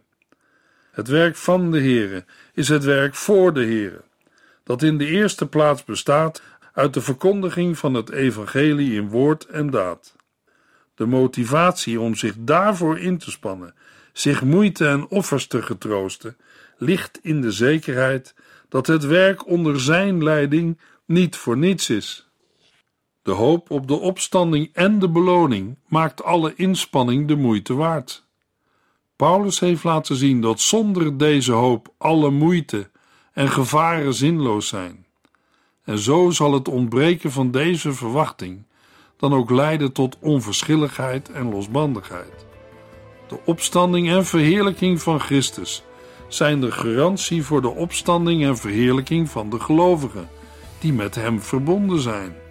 Het 0.91 1.09
werk 1.09 1.37
van 1.37 1.71
de 1.71 1.79
Heer 1.79 2.25
is 2.55 2.69
het 2.69 2.85
werk 2.85 3.15
voor 3.15 3.53
de 3.53 3.65
Heer, 3.65 4.01
dat 4.65 4.83
in 4.83 4.99
de 4.99 5.07
eerste 5.07 5.47
plaats 5.47 5.85
bestaat 5.85 6.43
uit 6.73 6.95
de 6.95 7.01
verkondiging 7.01 7.79
van 7.79 7.95
het 7.95 8.11
evangelie 8.11 8.93
in 8.95 9.09
woord 9.09 9.47
en 9.47 9.71
daad. 9.71 10.17
De 10.95 11.07
motivatie 11.07 12.01
om 12.01 12.15
zich 12.15 12.35
daarvoor 12.39 12.99
in 12.99 13.19
te 13.19 13.31
spannen, 13.31 13.75
zich 14.13 14.43
moeite 14.43 14.87
en 14.87 15.09
offers 15.09 15.47
te 15.47 15.63
getroosten, 15.63 16.37
ligt 16.79 17.19
in 17.23 17.41
de 17.41 17.51
zekerheid 17.51 18.35
dat 18.69 18.87
het 18.87 19.05
werk 19.05 19.47
onder 19.47 19.81
zijn 19.81 20.25
leiding 20.25 20.81
niet 21.05 21.37
voor 21.37 21.57
niets 21.57 21.91
is. 21.91 22.26
De 23.27 23.33
hoop 23.33 23.71
op 23.71 23.89
de 23.89 23.95
opstanding 23.95 24.71
en 24.73 24.99
de 24.99 25.09
beloning 25.09 25.77
maakt 25.89 26.25
alle 26.25 26.53
inspanning 26.57 27.29
de 27.29 27.37
moeite 27.37 27.75
waard. 27.75 28.27
Paulus 29.17 29.61
heeft 29.61 29.85
laten 29.85 30.17
zien 30.17 30.41
dat 30.41 30.61
zonder 30.61 31.19
deze 31.19 31.53
hoop 31.53 31.89
alle 31.99 32.31
moeite 32.31 32.91
en 33.33 33.49
gevaren 33.49 34.15
zinloos 34.15 34.69
zijn. 34.69 35.07
En 35.85 35.99
zo 35.99 36.31
zal 36.31 36.53
het 36.53 36.69
ontbreken 36.69 37.33
van 37.33 37.51
deze 37.51 37.93
verwachting 37.93 38.63
dan 39.17 39.35
ook 39.35 39.51
leiden 39.51 39.93
tot 39.93 40.17
onverschilligheid 40.21 41.31
en 41.31 41.51
losbandigheid. 41.51 42.47
De 43.29 43.39
opstanding 43.45 44.09
en 44.09 44.27
verheerlijking 44.27 45.03
van 45.03 45.21
Christus 45.21 45.83
zijn 46.29 46.61
de 46.61 46.73
garantie 46.73 47.43
voor 47.43 47.63
de 47.63 47.71
opstanding 47.71 48.45
en 48.45 48.57
verheerlijking 48.57 49.31
van 49.31 49.51
de 49.51 49.61
gelovigen 49.61 50.29
die 50.79 50.93
met 50.93 51.15
Hem 51.15 51.41
verbonden 51.41 52.01
zijn. 52.01 52.45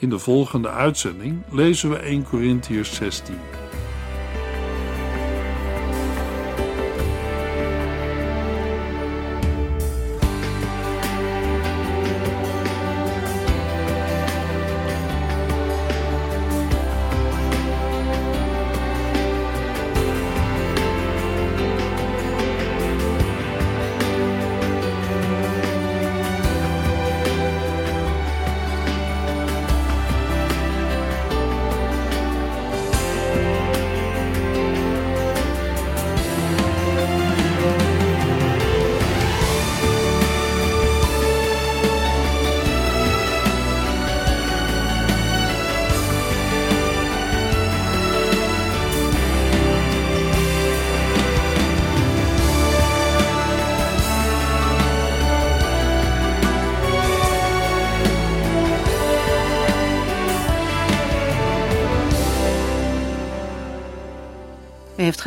In 0.00 0.08
de 0.08 0.18
volgende 0.18 0.68
uitzending 0.68 1.42
lezen 1.50 1.90
we 1.90 1.96
1 1.96 2.24
Corinthiërs 2.24 2.94
16. 2.94 3.34